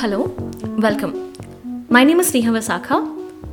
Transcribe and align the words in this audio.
Hello, 0.00 0.32
welcome. 0.78 1.32
My 1.88 2.04
name 2.04 2.20
is 2.20 2.32
Neha 2.32 2.52
Vasakha, 2.52 2.98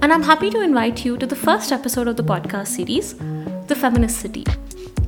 and 0.04 0.14
I'm 0.14 0.22
happy 0.22 0.52
to 0.52 0.62
invite 0.62 1.04
you 1.04 1.18
to 1.18 1.26
the 1.26 1.36
first 1.36 1.72
episode 1.72 2.08
of 2.08 2.18
the 2.18 2.24
podcast 2.24 2.68
series, 2.68 3.16
The 3.66 3.74
Feminist 3.74 4.20
City. 4.20 4.46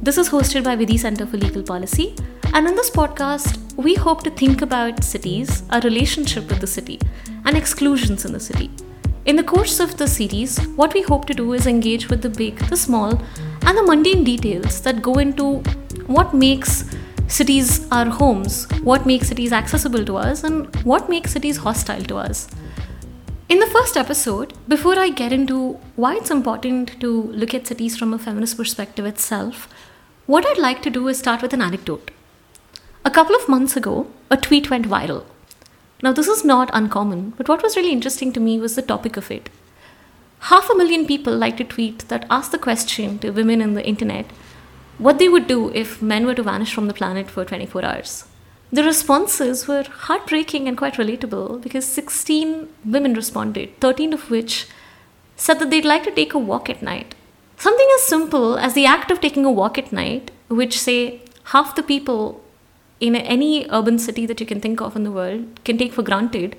This 0.01 0.17
is 0.17 0.29
hosted 0.29 0.63
by 0.63 0.75
Vidhi 0.75 0.97
Center 0.97 1.27
for 1.27 1.37
Legal 1.37 1.61
Policy, 1.61 2.15
and 2.55 2.65
in 2.65 2.73
this 2.73 2.89
podcast, 2.89 3.71
we 3.75 3.93
hope 3.93 4.23
to 4.23 4.31
think 4.31 4.63
about 4.63 5.03
cities, 5.03 5.61
our 5.69 5.79
relationship 5.81 6.49
with 6.49 6.59
the 6.59 6.65
city, 6.65 6.99
and 7.45 7.55
exclusions 7.55 8.25
in 8.25 8.31
the 8.33 8.39
city. 8.39 8.71
In 9.25 9.35
the 9.35 9.43
course 9.43 9.79
of 9.79 9.95
the 9.97 10.07
series, 10.07 10.57
what 10.69 10.95
we 10.95 11.03
hope 11.03 11.25
to 11.25 11.35
do 11.35 11.53
is 11.53 11.67
engage 11.67 12.09
with 12.09 12.23
the 12.23 12.29
big, 12.29 12.57
the 12.69 12.77
small, 12.77 13.11
and 13.61 13.77
the 13.77 13.83
mundane 13.83 14.23
details 14.23 14.81
that 14.81 15.03
go 15.03 15.19
into 15.19 15.57
what 16.07 16.33
makes 16.33 16.83
cities 17.27 17.85
are 17.91 18.05
homes, 18.05 18.67
what 18.81 19.05
makes 19.05 19.27
cities 19.27 19.51
accessible 19.51 20.05
to 20.05 20.17
us, 20.17 20.43
and 20.43 20.73
what 20.83 21.09
makes 21.09 21.31
cities 21.31 21.57
hostile 21.57 22.03
to 22.03 22.17
us. 22.17 22.47
In 23.49 23.59
the 23.59 23.67
first 23.67 23.97
episode, 23.97 24.53
before 24.67 24.97
I 24.97 25.09
get 25.09 25.31
into 25.31 25.79
why 25.95 26.15
it's 26.15 26.31
important 26.31 26.99
to 27.01 27.23
look 27.23 27.53
at 27.53 27.67
cities 27.67 27.97
from 27.97 28.13
a 28.13 28.19
feminist 28.19 28.57
perspective 28.57 29.05
itself, 29.05 29.67
what 30.25 30.45
I'd 30.45 30.57
like 30.57 30.81
to 30.83 30.89
do 30.89 31.07
is 31.07 31.19
start 31.19 31.41
with 31.41 31.53
an 31.53 31.61
anecdote. 31.61 32.11
A 33.05 33.11
couple 33.11 33.35
of 33.35 33.47
months 33.47 33.77
ago, 33.77 34.07
a 34.29 34.37
tweet 34.37 34.69
went 34.69 34.87
viral. 34.87 35.23
Now, 36.03 36.11
this 36.11 36.27
is 36.27 36.45
not 36.45 36.69
uncommon, 36.73 37.31
but 37.37 37.47
what 37.47 37.63
was 37.63 37.75
really 37.75 37.91
interesting 37.91 38.31
to 38.33 38.39
me 38.39 38.59
was 38.59 38.75
the 38.75 38.81
topic 38.81 39.17
of 39.17 39.31
it. 39.31 39.49
Half 40.39 40.69
a 40.69 40.75
million 40.75 41.05
people 41.07 41.35
liked 41.35 41.59
a 41.59 41.63
tweet 41.63 41.99
that 42.09 42.27
asked 42.29 42.51
the 42.51 42.59
question 42.59 43.17
to 43.19 43.31
women 43.31 43.61
in 43.61 43.73
the 43.73 43.85
internet 43.85 44.27
what 44.97 45.19
they 45.19 45.29
would 45.29 45.47
do 45.47 45.71
if 45.73 46.01
men 46.01 46.25
were 46.25 46.35
to 46.35 46.43
vanish 46.43 46.73
from 46.73 46.87
the 46.87 46.93
planet 46.93 47.29
for 47.29 47.45
24 47.45 47.85
hours. 47.85 48.25
The 48.71 48.83
responses 48.83 49.67
were 49.67 49.83
heartbreaking 49.83 50.67
and 50.67 50.77
quite 50.77 50.95
relatable 50.95 51.61
because 51.61 51.85
16 51.85 52.67
women 52.83 53.13
responded, 53.13 53.79
13 53.79 54.13
of 54.13 54.29
which 54.29 54.67
said 55.35 55.59
that 55.59 55.69
they'd 55.69 55.85
like 55.85 56.03
to 56.03 56.11
take 56.11 56.33
a 56.33 56.39
walk 56.39 56.69
at 56.69 56.81
night. 56.81 57.15
Something 57.57 57.87
as 57.95 58.03
simple 58.03 58.57
as 58.57 58.73
the 58.73 58.85
act 58.85 59.09
of 59.09 59.21
taking 59.21 59.45
a 59.45 59.51
walk 59.51 59.77
at 59.77 59.93
night, 59.93 60.31
which, 60.47 60.77
say, 60.77 61.21
half 61.45 61.75
the 61.75 61.83
people 61.83 62.43
in 62.99 63.15
any 63.15 63.67
urban 63.69 63.99
city 63.99 64.25
that 64.25 64.39
you 64.39 64.45
can 64.45 64.59
think 64.59 64.81
of 64.81 64.95
in 64.95 65.03
the 65.03 65.11
world 65.11 65.63
can 65.63 65.77
take 65.77 65.93
for 65.93 66.01
granted, 66.01 66.57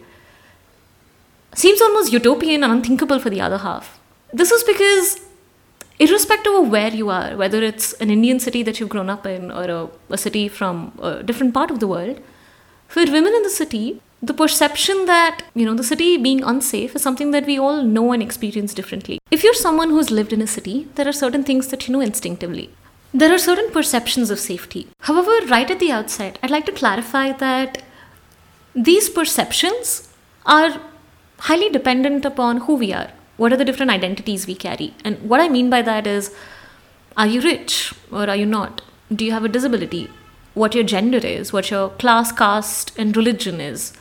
seems 1.55 1.81
almost 1.81 2.13
utopian 2.13 2.63
and 2.63 2.73
unthinkable 2.73 3.19
for 3.19 3.31
the 3.31 3.41
other 3.41 3.59
half. 3.59 3.99
This 4.33 4.51
is 4.51 4.63
because 4.65 5.21
irrespective 5.99 6.55
of 6.55 6.71
where 6.71 6.95
you 6.95 7.11
are, 7.11 7.37
whether 7.37 7.63
it's 7.63 7.93
an 7.95 8.11
Indian 8.11 8.39
city 8.41 8.63
that 8.63 8.79
you've 8.79 8.89
grown 8.89 9.11
up 9.11 9.27
in 9.27 9.51
or 9.51 9.65
a, 9.65 9.89
a, 10.11 10.19
city 10.19 10.49
from 10.49 10.93
a 11.03 11.23
different 11.23 11.55
part 11.55 11.71
of 11.71 11.81
the 11.81 11.89
world, 11.89 12.21
for 12.87 13.05
women 13.05 13.35
in 13.35 13.43
the 13.43 13.51
city, 13.51 14.01
the 14.23 14.35
perception 14.35 15.07
that, 15.07 15.43
you 15.55 15.65
know, 15.65 15.75
the 15.75 15.85
city 15.85 16.17
being 16.17 16.43
unsafe 16.43 16.95
is 16.95 17.03
something 17.03 17.31
that 17.33 17.47
we 17.47 17.59
all 17.59 17.83
know 17.83 18.13
and 18.13 18.23
experience 18.23 18.75
differently. 18.75 19.19
If 19.31 19.45
you're 19.45 19.55
someone 19.55 19.91
who's 19.91 20.11
lived 20.11 20.33
in 20.33 20.43
a 20.43 20.47
city, 20.47 20.89
there 20.95 21.07
are 21.07 21.13
certain 21.13 21.45
things 21.45 21.69
that 21.69 21.87
you 21.87 21.93
know 21.93 22.01
instinctively. 22.01 22.71
There 23.13 23.33
are 23.33 23.39
certain 23.39 23.71
perceptions 23.71 24.31
of 24.31 24.39
safety. 24.39 24.89
However, 25.01 25.47
right 25.49 25.71
at 25.71 25.79
the 25.79 25.93
outset, 25.93 26.39
I'd 26.43 26.51
like 26.51 26.67
to 26.67 26.73
clarify 26.73 27.33
that 27.33 27.83
these 28.75 29.09
perceptions 29.09 30.09
are 30.47 30.81
highly 31.39 31.71
dependent 31.71 32.25
upon 32.25 32.59
who 32.59 32.75
we 32.75 32.93
are 32.93 33.11
what 33.39 33.53
are 33.53 33.57
the 33.57 33.65
different 33.65 33.91
identities 33.91 34.47
we 34.47 34.55
carry? 34.55 34.93
And 35.05 35.19
what 35.23 35.41
i 35.41 35.49
mean 35.49 35.71
by 35.71 35.81
that 35.83 36.07
is 36.07 36.31
are 37.17 37.27
you 37.27 37.41
rich 37.41 37.95
or 38.13 38.29
are 38.29 38.37
you 38.37 38.47
not? 38.47 38.83
Do 39.13 39.25
you 39.25 39.33
have 39.33 39.45
a 39.45 39.49
disability? 39.49 40.11
What 40.55 40.75
your 40.75 40.85
gender 40.85 41.19
is? 41.19 41.53
What 41.53 41.71
your 41.71 41.89
class 42.03 42.31
caste 42.31 42.93
and 42.99 43.17
religion 43.17 43.61
is? 43.61 43.93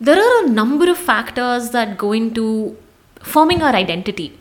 There 0.00 0.18
are 0.18 0.44
a 0.44 0.48
number 0.48 0.90
of 0.90 0.98
factors 0.98 1.70
that 1.70 1.98
go 1.98 2.12
into 2.12 2.76
forming 3.20 3.62
our 3.62 3.74
identity. 3.74 4.38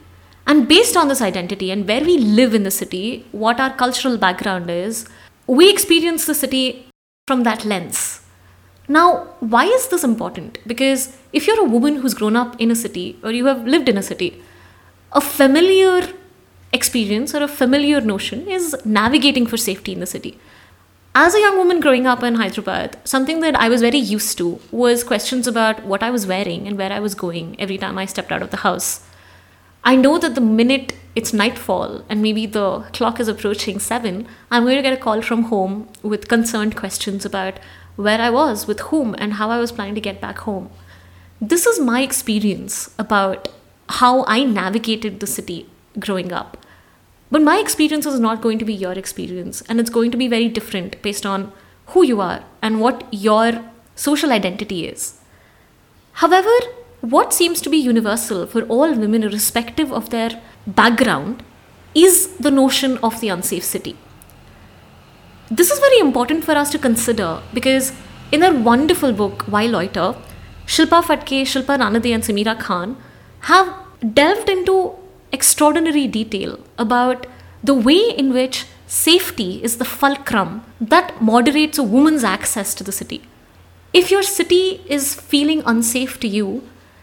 And 0.48 0.68
based 0.68 0.96
on 0.98 1.08
this 1.08 1.22
identity 1.22 1.70
and 1.70 1.88
where 1.88 2.02
we 2.02 2.18
live 2.18 2.56
in 2.56 2.64
the 2.64 2.72
city 2.72 3.26
what 3.32 3.60
our 3.60 3.74
cultural 3.76 4.18
background 4.18 4.70
is 4.70 5.08
we 5.46 5.70
experience 5.70 6.26
the 6.26 6.34
city 6.34 6.88
from 7.28 7.44
that 7.44 7.66
lens 7.66 8.22
now, 8.90 9.28
why 9.40 9.66
is 9.66 9.88
this 9.90 10.04
important? 10.04 10.58
Because 10.66 11.16
if 11.32 11.46
you're 11.46 11.62
a 11.62 11.70
woman 11.70 11.98
who's 11.98 12.16
grown 12.16 12.36
up 12.36 12.60
in 12.60 12.72
a 12.72 12.76
city 12.76 13.20
or 13.24 13.32
you 13.32 13.46
have 13.46 13.68
lived 13.68 13.88
in 13.88 14.00
a 14.00 14.02
city, 14.02 14.42
a 15.12 15.22
familiar 15.22 16.12
experience 16.74 17.36
or 17.36 17.44
a 17.44 17.48
familiar 17.48 18.02
notion 18.02 18.48
is 18.48 18.76
navigating 18.84 19.46
for 19.46 19.58
safety 19.58 19.94
in 19.94 20.00
the 20.00 20.08
city. 20.08 20.40
As 21.14 21.36
a 21.36 21.40
young 21.40 21.58
woman 21.58 21.80
growing 21.80 22.08
up 22.08 22.24
in 22.24 22.36
Hyderabad, 22.36 22.98
something 23.04 23.42
that 23.42 23.56
I 23.56 23.70
was 23.70 23.82
very 23.82 24.00
used 24.00 24.38
to 24.40 24.60
was 24.72 25.04
questions 25.04 25.46
about 25.46 25.86
what 25.86 26.02
I 26.02 26.10
was 26.10 26.26
wearing 26.26 26.68
and 26.68 26.76
where 26.76 26.92
I 26.92 27.00
was 27.00 27.14
going 27.14 27.60
every 27.60 27.78
time 27.78 27.98
I 28.00 28.06
stepped 28.06 28.32
out 28.32 28.42
of 28.42 28.50
the 28.50 28.58
house. 28.58 29.06
I 29.84 29.96
know 29.96 30.18
that 30.18 30.34
the 30.34 30.42
minute 30.42 30.94
it's 31.16 31.34
nightfall 31.34 32.04
and 32.10 32.24
maybe 32.24 32.48
the 32.48 32.82
clock 32.94 33.20
is 33.20 33.28
approaching 33.28 33.80
seven, 33.80 34.28
I'm 34.50 34.64
going 34.64 34.78
to 34.78 34.82
get 34.82 34.94
a 34.94 34.98
call 34.98 35.22
from 35.22 35.44
home 35.44 35.90
with 36.02 36.28
concerned 36.28 36.76
questions 36.76 37.24
about 37.24 37.60
where 38.00 38.22
I 38.22 38.30
was, 38.30 38.66
with 38.66 38.80
whom, 38.92 39.14
and 39.18 39.34
how 39.34 39.50
I 39.50 39.58
was 39.60 39.74
planning 39.74 39.96
to 39.96 40.02
get 40.02 40.22
back 40.22 40.38
home. 40.40 40.70
This 41.42 41.66
is 41.66 41.82
my 41.82 42.02
experience 42.02 42.96
about 42.98 43.50
how 43.90 44.24
I 44.26 44.46
navigated 44.46 45.20
the 45.20 45.28
city 45.28 45.68
growing 46.00 46.32
up. 46.32 46.56
But 47.30 47.42
my 47.42 47.58
experience 47.58 48.06
is 48.06 48.18
not 48.18 48.42
going 48.42 48.58
to 48.60 48.64
be 48.64 48.74
your 48.74 48.94
experience, 48.94 49.62
and 49.68 49.82
it's 49.82 49.90
going 49.90 50.12
to 50.12 50.18
be 50.18 50.30
very 50.30 50.48
different 50.48 51.02
based 51.02 51.26
on 51.26 51.52
who 51.88 52.06
you 52.06 52.22
are 52.22 52.46
and 52.62 52.80
what 52.80 53.06
your 53.12 53.66
social 53.96 54.32
identity 54.32 54.88
is. 54.88 55.20
However, 56.24 56.58
what 57.02 57.34
seems 57.34 57.60
to 57.62 57.70
be 57.70 57.78
universal 57.78 58.48
for 58.48 58.62
all 58.64 58.94
women, 58.94 59.24
irrespective 59.24 59.92
of 59.92 60.10
their 60.10 60.42
background, 60.66 61.44
is 61.94 62.38
the 62.38 62.52
notion 62.52 62.98
of 63.00 63.20
the 63.20 63.28
unsafe 63.28 63.66
city. 63.66 63.98
This 65.52 65.72
is 65.72 65.80
very 65.80 65.98
important 65.98 66.44
for 66.44 66.52
us 66.52 66.70
to 66.70 66.78
consider 66.78 67.42
because 67.56 67.92
in 68.32 68.40
their 68.40 68.54
wonderful 68.54 69.12
book, 69.12 69.46
Why 69.48 69.66
Loiter, 69.66 70.16
Shilpa 70.68 71.02
Phadke, 71.02 71.42
Shilpa 71.42 71.80
Ranade, 71.80 72.14
and 72.14 72.24
Sameera 72.24 72.60
Khan 72.60 72.96
have 73.42 73.74
delved 74.14 74.48
into 74.48 74.94
extraordinary 75.32 76.06
detail 76.06 76.60
about 76.78 77.26
the 77.64 77.74
way 77.74 78.12
in 78.16 78.32
which 78.32 78.68
safety 78.86 79.64
is 79.64 79.78
the 79.78 79.86
fulcrum 79.86 80.64
that 80.80 81.20
moderates 81.20 81.80
a 81.80 81.84
woman's 81.84 82.24
access 82.24 82.76
to 82.76 82.84
the 82.84 82.92
city. 82.92 83.24
If 83.92 84.12
your 84.12 84.22
city 84.22 84.82
is 84.88 85.16
feeling 85.16 85.64
unsafe 85.66 86.20
to 86.20 86.28
you, 86.28 86.62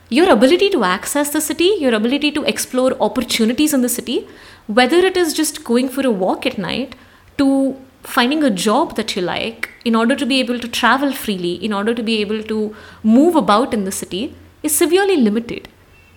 your 0.08 0.30
ability 0.30 0.70
to 0.70 0.84
access 0.84 1.30
the 1.30 1.40
city, 1.40 1.74
your 1.80 1.94
ability 1.94 2.30
to 2.30 2.44
explore 2.44 2.96
opportunities 3.00 3.74
in 3.74 3.82
the 3.82 3.88
city, 3.88 4.28
whether 4.68 4.98
it 4.98 5.16
is 5.16 5.34
just 5.34 5.64
going 5.64 5.88
for 5.88 6.06
a 6.06 6.12
walk 6.12 6.46
at 6.46 6.58
night, 6.58 6.94
to 7.38 7.76
finding 8.06 8.42
a 8.44 8.50
job 8.50 8.96
that 8.96 9.14
you 9.16 9.22
like 9.22 9.70
in 9.84 9.94
order 9.94 10.16
to 10.16 10.26
be 10.26 10.40
able 10.40 10.58
to 10.60 10.68
travel 10.68 11.12
freely, 11.12 11.54
in 11.54 11.72
order 11.72 11.94
to 11.94 12.02
be 12.02 12.20
able 12.20 12.42
to 12.44 12.74
move 13.02 13.36
about 13.36 13.74
in 13.74 13.84
the 13.84 13.92
city, 13.92 14.34
is 14.62 14.74
severely 14.74 15.16
limited, 15.16 15.68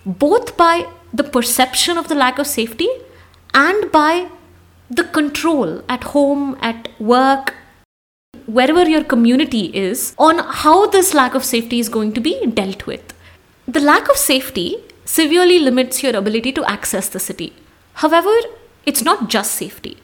both 0.06 0.56
by 0.56 0.88
the 1.12 1.24
perception 1.24 1.98
of 1.98 2.08
the 2.08 2.14
lack 2.14 2.38
of 2.38 2.46
safety 2.46 2.88
and 3.54 3.90
by 3.90 4.28
the 4.88 5.04
control 5.04 5.82
at 5.88 6.04
home, 6.04 6.56
at 6.60 6.88
work, 7.00 7.54
wherever 8.46 8.88
your 8.88 9.04
community 9.04 9.66
is, 9.76 10.14
on 10.18 10.38
how 10.38 10.86
this 10.86 11.14
lack 11.14 11.34
of 11.34 11.44
safety 11.44 11.78
is 11.78 11.88
going 11.88 12.12
to 12.12 12.20
be 12.20 12.46
dealt 12.46 12.86
with. 12.86 13.14
The 13.66 13.80
lack 13.80 14.08
of 14.08 14.16
safety 14.16 14.78
severely 15.04 15.58
limits 15.58 16.02
your 16.02 16.16
ability 16.16 16.52
to 16.52 16.64
access 16.64 17.08
the 17.08 17.20
city. 17.20 17.52
However, 17.94 18.34
it's 18.86 19.02
not 19.02 19.28
just 19.28 19.52
safety. 19.52 19.98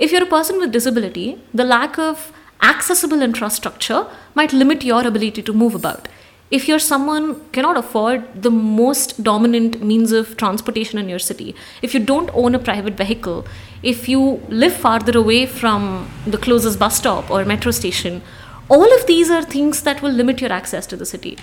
If 0.00 0.12
you're 0.12 0.22
a 0.22 0.26
person 0.26 0.58
with 0.58 0.72
disability, 0.72 1.38
the 1.52 1.62
lack 1.62 1.98
of 1.98 2.32
accessible 2.62 3.20
infrastructure 3.20 4.06
might 4.34 4.50
limit 4.54 4.82
your 4.82 5.06
ability 5.06 5.42
to 5.42 5.52
move 5.52 5.74
about. 5.74 6.08
If 6.50 6.66
you're 6.66 6.78
someone 6.78 7.46
cannot 7.50 7.76
afford 7.76 8.42
the 8.42 8.50
most 8.50 9.22
dominant 9.22 9.82
means 9.82 10.10
of 10.10 10.38
transportation 10.38 10.98
in 10.98 11.10
your 11.10 11.18
city, 11.18 11.54
if 11.82 11.92
you 11.92 12.00
don't 12.00 12.30
own 12.32 12.54
a 12.54 12.58
private 12.58 12.94
vehicle, 12.94 13.46
if 13.82 14.08
you 14.08 14.42
live 14.48 14.72
farther 14.72 15.18
away 15.18 15.44
from 15.44 16.10
the 16.26 16.38
closest 16.38 16.78
bus 16.78 16.96
stop 16.96 17.30
or 17.30 17.44
metro 17.44 17.70
station, 17.70 18.22
all 18.70 18.90
of 18.98 19.06
these 19.06 19.30
are 19.30 19.42
things 19.42 19.82
that 19.82 20.00
will 20.00 20.12
limit 20.12 20.40
your 20.40 20.50
access 20.50 20.86
to 20.86 20.96
the 20.96 21.04
city. 21.04 21.36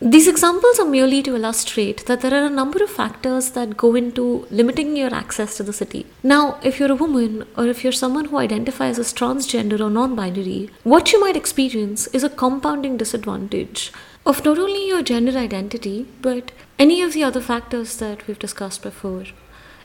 These 0.00 0.28
examples 0.28 0.78
are 0.78 0.84
merely 0.84 1.24
to 1.24 1.34
illustrate 1.34 2.06
that 2.06 2.20
there 2.20 2.32
are 2.32 2.46
a 2.46 2.50
number 2.50 2.80
of 2.84 2.88
factors 2.88 3.50
that 3.50 3.76
go 3.76 3.96
into 3.96 4.46
limiting 4.48 4.96
your 4.96 5.12
access 5.12 5.56
to 5.56 5.64
the 5.64 5.72
city. 5.72 6.06
Now, 6.22 6.60
if 6.62 6.78
you're 6.78 6.92
a 6.92 6.94
woman 6.94 7.48
or 7.56 7.66
if 7.66 7.82
you're 7.82 7.92
someone 7.92 8.26
who 8.26 8.38
identifies 8.38 9.00
as 9.00 9.12
transgender 9.12 9.80
or 9.80 9.90
non 9.90 10.14
binary, 10.14 10.70
what 10.84 11.12
you 11.12 11.20
might 11.20 11.34
experience 11.36 12.06
is 12.08 12.22
a 12.22 12.30
compounding 12.30 12.96
disadvantage 12.96 13.90
of 14.24 14.44
not 14.44 14.56
only 14.56 14.86
your 14.86 15.02
gender 15.02 15.36
identity, 15.36 16.06
but 16.22 16.52
any 16.78 17.02
of 17.02 17.12
the 17.12 17.24
other 17.24 17.40
factors 17.40 17.96
that 17.96 18.24
we've 18.28 18.38
discussed 18.38 18.84
before. 18.84 19.24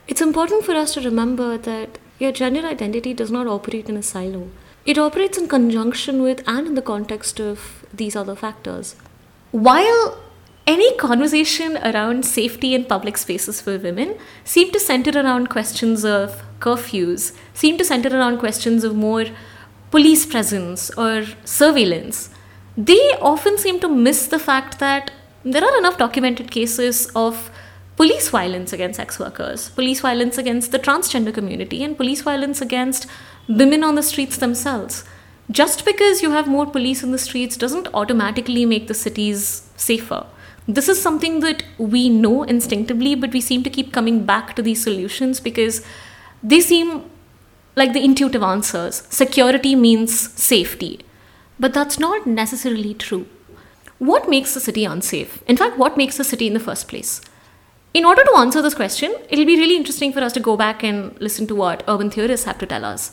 It's 0.06 0.20
important 0.20 0.64
for 0.64 0.76
us 0.76 0.94
to 0.94 1.00
remember 1.00 1.58
that 1.58 1.98
your 2.20 2.30
gender 2.30 2.64
identity 2.64 3.14
does 3.14 3.32
not 3.32 3.48
operate 3.48 3.88
in 3.88 3.96
a 3.96 4.02
silo. 4.02 4.50
It 4.86 4.96
operates 4.96 5.38
in 5.38 5.48
conjunction 5.48 6.22
with 6.22 6.46
and 6.46 6.68
in 6.68 6.74
the 6.76 6.82
context 6.82 7.40
of 7.40 7.84
these 7.92 8.14
other 8.14 8.36
factors. 8.36 8.94
While 9.54 10.18
any 10.66 10.96
conversation 10.96 11.76
around 11.76 12.26
safety 12.26 12.74
in 12.74 12.84
public 12.84 13.16
spaces 13.16 13.60
for 13.60 13.78
women 13.78 14.18
seem 14.42 14.72
to 14.72 14.80
center 14.80 15.12
around 15.16 15.48
questions 15.48 16.04
of 16.04 16.42
curfews, 16.58 17.32
seem 17.52 17.78
to 17.78 17.84
center 17.84 18.08
around 18.08 18.38
questions 18.38 18.82
of 18.82 18.96
more 18.96 19.26
police 19.92 20.26
presence 20.26 20.90
or 20.98 21.24
surveillance, 21.44 22.30
they 22.76 23.12
often 23.20 23.56
seem 23.56 23.78
to 23.78 23.88
miss 23.88 24.26
the 24.26 24.40
fact 24.40 24.80
that 24.80 25.12
there 25.44 25.64
are 25.64 25.78
enough 25.78 25.98
documented 25.98 26.50
cases 26.50 27.06
of 27.14 27.48
police 27.96 28.30
violence 28.30 28.72
against 28.72 28.96
sex 28.96 29.20
workers, 29.20 29.68
police 29.68 30.00
violence 30.00 30.36
against 30.36 30.72
the 30.72 30.80
transgender 30.80 31.32
community, 31.32 31.84
and 31.84 31.96
police 31.96 32.22
violence 32.22 32.60
against 32.60 33.06
women 33.48 33.84
on 33.84 33.94
the 33.94 34.02
streets 34.02 34.36
themselves. 34.36 35.04
Just 35.50 35.84
because 35.84 36.22
you 36.22 36.30
have 36.30 36.46
more 36.46 36.66
police 36.66 37.02
in 37.02 37.12
the 37.12 37.18
streets 37.18 37.56
doesn't 37.56 37.88
automatically 37.92 38.64
make 38.64 38.86
the 38.88 38.94
cities 38.94 39.70
safer. 39.76 40.26
This 40.66 40.88
is 40.88 41.00
something 41.00 41.40
that 41.40 41.62
we 41.76 42.08
know 42.08 42.44
instinctively, 42.44 43.14
but 43.14 43.32
we 43.32 43.40
seem 43.42 43.62
to 43.64 43.70
keep 43.70 43.92
coming 43.92 44.24
back 44.24 44.56
to 44.56 44.62
these 44.62 44.82
solutions 44.82 45.40
because 45.40 45.84
they 46.42 46.60
seem 46.60 47.10
like 47.76 47.92
the 47.92 48.02
intuitive 48.02 48.42
answers. 48.42 49.02
Security 49.10 49.74
means 49.74 50.18
safety. 50.42 51.00
But 51.60 51.74
that's 51.74 51.98
not 51.98 52.26
necessarily 52.26 52.94
true. 52.94 53.26
What 53.98 54.28
makes 54.28 54.54
the 54.54 54.60
city 54.60 54.84
unsafe? 54.84 55.42
In 55.46 55.56
fact, 55.56 55.78
what 55.78 55.96
makes 55.96 56.16
the 56.16 56.24
city 56.24 56.46
in 56.46 56.54
the 56.54 56.60
first 56.60 56.88
place? 56.88 57.20
In 57.92 58.04
order 58.04 58.24
to 58.24 58.36
answer 58.36 58.60
this 58.60 58.74
question, 58.74 59.14
it'll 59.28 59.44
be 59.44 59.56
really 59.56 59.76
interesting 59.76 60.12
for 60.12 60.20
us 60.20 60.32
to 60.32 60.40
go 60.40 60.56
back 60.56 60.82
and 60.82 61.18
listen 61.20 61.46
to 61.46 61.54
what 61.54 61.84
urban 61.86 62.10
theorists 62.10 62.46
have 62.46 62.58
to 62.58 62.66
tell 62.66 62.84
us. 62.84 63.12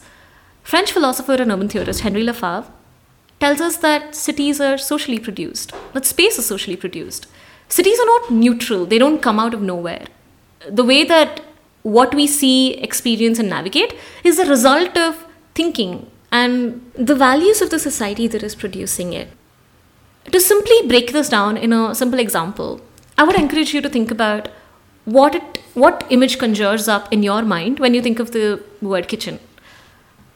French 0.64 0.92
philosopher 0.92 1.34
and 1.34 1.52
urban 1.52 1.68
theorist 1.68 2.02
Henri 2.02 2.24
Lefebvre 2.24 2.72
tells 3.40 3.60
us 3.60 3.78
that 3.78 4.16
cities 4.16 4.62
are 4.62 4.78
socially 4.78 5.20
produced, 5.20 5.74
that 5.94 6.06
space 6.06 6.38
is 6.38 6.46
socially 6.46 6.76
produced. 6.76 7.28
Cities 7.68 8.00
are 8.00 8.06
not 8.06 8.32
neutral, 8.32 8.86
they 8.86 8.98
don't 8.98 9.22
come 9.22 9.40
out 9.40 9.54
of 9.54 9.62
nowhere. 9.62 10.06
The 10.70 10.84
way 10.84 11.04
that 11.04 11.42
what 11.84 12.14
we 12.14 12.28
see, 12.28 12.76
experience, 12.76 13.40
and 13.40 13.50
navigate 13.50 13.96
is 14.24 14.38
a 14.38 14.46
result 14.46 14.96
of 14.98 15.26
thinking 15.56 16.10
and 16.32 16.92
the 16.94 17.16
values 17.16 17.62
of 17.62 17.70
the 17.70 17.80
society 17.80 18.28
that 18.28 18.44
is 18.44 18.56
producing 18.56 19.14
it. 19.14 19.30
To 20.32 20.40
simply 20.40 20.88
break 20.88 21.12
this 21.12 21.30
down 21.30 21.58
in 21.58 21.74
a 21.74 21.96
simple 21.96 22.20
example, 22.20 22.80
I 23.18 23.24
would 23.24 23.36
encourage 23.36 23.74
you 23.74 23.82
to 23.82 23.90
think 23.90 24.12
about 24.12 24.50
what 25.06 25.36
it 25.36 25.58
what 25.74 26.06
image 26.10 26.38
conjures 26.38 26.88
up 26.88 27.12
in 27.14 27.24
your 27.24 27.42
mind 27.42 27.80
when 27.80 27.94
you 27.94 28.02
think 28.02 28.20
of 28.20 28.32
the 28.32 28.62
word 28.82 29.08
kitchen. 29.08 29.40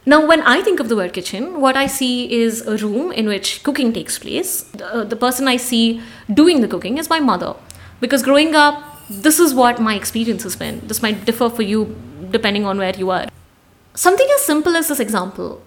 Now, 0.07 0.23
when 0.25 0.41
I 0.41 0.61
think 0.61 0.79
of 0.79 0.87
the 0.87 0.95
word 0.95 1.13
kitchen, 1.13 1.59
what 1.59 1.75
I 1.75 1.87
see 1.87 2.31
is 2.31 2.61
a 2.67 2.77
room 2.77 3.11
in 3.11 3.27
which 3.27 3.63
cooking 3.63 3.91
takes 3.91 4.19
place. 4.19 4.61
The, 4.61 4.85
uh, 4.85 5.03
the 5.03 5.15
person 5.15 5.47
I 5.47 5.57
see 5.57 5.99
doing 6.31 6.61
the 6.61 6.67
cooking 6.67 6.99
is 6.99 7.09
my 7.09 7.19
mother. 7.19 7.55
Because 7.99 8.21
growing 8.21 8.53
up, 8.53 8.83
this 9.09 9.39
is 9.39 9.55
what 9.55 9.81
my 9.81 9.95
experience 9.95 10.43
has 10.43 10.55
been. 10.55 10.85
This 10.87 11.01
might 11.01 11.25
differ 11.25 11.49
for 11.49 11.63
you 11.63 11.95
depending 12.29 12.65
on 12.65 12.77
where 12.77 12.95
you 12.95 13.09
are. 13.09 13.27
Something 13.95 14.27
as 14.35 14.45
simple 14.45 14.75
as 14.75 14.89
this 14.89 14.99
example, 14.99 15.63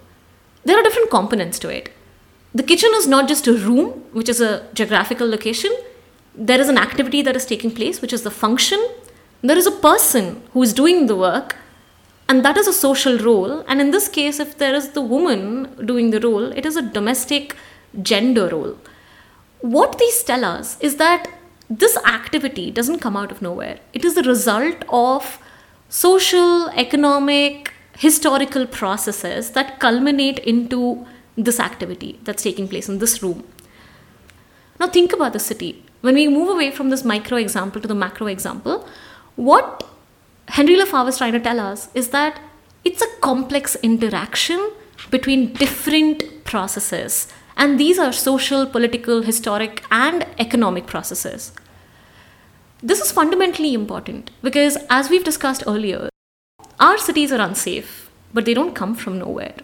there 0.64 0.78
are 0.78 0.84
different 0.84 1.10
components 1.10 1.58
to 1.60 1.68
it. 1.68 1.90
The 2.54 2.62
kitchen 2.62 2.90
is 2.94 3.08
not 3.08 3.26
just 3.26 3.48
a 3.48 3.54
room, 3.54 4.04
which 4.12 4.28
is 4.28 4.40
a 4.40 4.68
geographical 4.72 5.28
location. 5.28 5.74
There 6.34 6.60
is 6.60 6.68
an 6.68 6.78
activity 6.78 7.22
that 7.22 7.34
is 7.34 7.44
taking 7.44 7.72
place, 7.72 8.00
which 8.00 8.12
is 8.12 8.22
the 8.22 8.30
function. 8.30 8.86
There 9.42 9.58
is 9.58 9.66
a 9.66 9.72
person 9.72 10.42
who 10.52 10.62
is 10.62 10.72
doing 10.72 11.06
the 11.06 11.16
work, 11.16 11.56
and 12.28 12.44
that 12.44 12.56
is 12.56 12.68
a 12.68 12.72
social 12.72 13.18
role. 13.18 13.64
And 13.66 13.80
in 13.80 13.90
this 13.90 14.08
case, 14.08 14.38
if 14.38 14.58
there 14.58 14.74
is 14.74 14.90
the 14.90 15.00
woman 15.00 15.86
doing 15.86 16.10
the 16.10 16.20
role, 16.20 16.52
it 16.52 16.66
is 16.66 16.76
a 16.76 16.82
domestic 16.82 17.56
gender 18.02 18.48
role. 18.48 18.76
What 19.60 19.98
these 19.98 20.22
tell 20.22 20.44
us 20.44 20.78
is 20.80 20.96
that 20.96 21.28
this 21.70 21.96
activity 22.06 22.70
doesn't 22.70 23.00
come 23.00 23.16
out 23.16 23.32
of 23.32 23.42
nowhere. 23.42 23.78
It 23.92 24.04
is 24.04 24.14
the 24.14 24.22
result 24.22 24.84
of 24.88 25.38
social, 25.88 26.68
economic, 26.70 27.72
historical 27.96 28.66
processes 28.66 29.50
that 29.50 29.80
culminate 29.80 30.38
into 30.40 31.06
this 31.36 31.58
activity 31.58 32.20
that's 32.24 32.42
taking 32.42 32.68
place 32.68 32.88
in 32.88 32.98
this 32.98 33.22
room. 33.22 33.44
Now, 34.78 34.88
think 34.88 35.12
about 35.12 35.32
the 35.32 35.40
city. 35.40 35.84
When 36.02 36.14
we 36.14 36.28
move 36.28 36.48
away 36.48 36.70
from 36.70 36.90
this 36.90 37.04
micro 37.04 37.38
example 37.38 37.80
to 37.80 37.88
the 37.88 37.94
macro 37.94 38.28
example, 38.28 38.86
what 39.34 39.84
Henri 40.48 40.76
Lefebvre 40.76 41.08
is 41.08 41.18
trying 41.18 41.32
to 41.32 41.40
tell 41.40 41.60
us 41.60 41.88
is 41.94 42.08
that 42.10 42.40
it's 42.84 43.02
a 43.02 43.16
complex 43.20 43.76
interaction 43.76 44.70
between 45.10 45.52
different 45.52 46.44
processes 46.44 47.32
and 47.58 47.78
these 47.78 47.98
are 47.98 48.12
social, 48.12 48.66
political, 48.66 49.22
historic, 49.22 49.84
and 49.90 50.24
economic 50.38 50.86
processes. 50.86 51.52
This 52.80 53.00
is 53.00 53.10
fundamentally 53.10 53.74
important 53.74 54.30
because, 54.42 54.78
as 54.88 55.10
we've 55.10 55.24
discussed 55.24 55.64
earlier, 55.66 56.08
our 56.78 56.96
cities 56.96 57.32
are 57.32 57.40
unsafe, 57.40 58.08
but 58.32 58.44
they 58.44 58.54
don't 58.54 58.76
come 58.76 58.94
from 58.94 59.18
nowhere. 59.18 59.56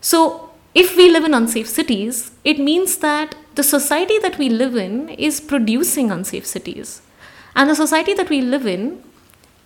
So, 0.00 0.50
if 0.74 0.96
we 0.96 1.10
live 1.10 1.24
in 1.24 1.34
unsafe 1.34 1.68
cities, 1.68 2.30
it 2.44 2.58
means 2.58 2.96
that 2.98 3.34
the 3.56 3.62
society 3.62 4.18
that 4.20 4.38
we 4.38 4.48
live 4.48 4.74
in 4.74 5.10
is 5.10 5.40
producing 5.40 6.10
unsafe 6.10 6.46
cities. 6.46 7.02
And 7.54 7.68
the 7.68 7.74
society 7.74 8.14
that 8.14 8.30
we 8.30 8.40
live 8.40 8.66
in 8.66 9.02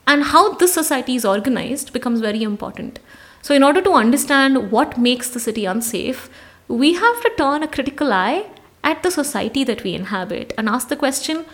and 0.06 0.24
how 0.24 0.54
this 0.54 0.74
society 0.74 1.14
is 1.14 1.24
organized 1.24 1.92
becomes 1.92 2.20
very 2.20 2.42
important. 2.42 2.98
So, 3.40 3.54
in 3.54 3.62
order 3.62 3.80
to 3.82 3.92
understand 3.92 4.70
what 4.70 4.98
makes 4.98 5.30
the 5.30 5.40
city 5.40 5.64
unsafe, 5.64 6.28
we 6.68 6.94
have 6.94 7.20
to 7.22 7.32
turn 7.36 7.62
a 7.62 7.68
critical 7.68 8.12
eye 8.12 8.46
at 8.84 9.02
the 9.02 9.10
society 9.10 9.64
that 9.64 9.84
we 9.84 9.94
inhabit 9.94 10.52
and 10.56 10.68
ask 10.68 10.88
the 10.88 10.96
question 10.96 11.44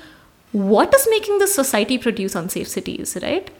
what 0.53 0.95
is 0.95 1.07
making 1.11 1.39
this 1.39 1.55
society 1.55 1.99
produce 1.99 2.35
unsafe 2.35 2.69
cities, 2.69 3.17
right? 3.23 3.51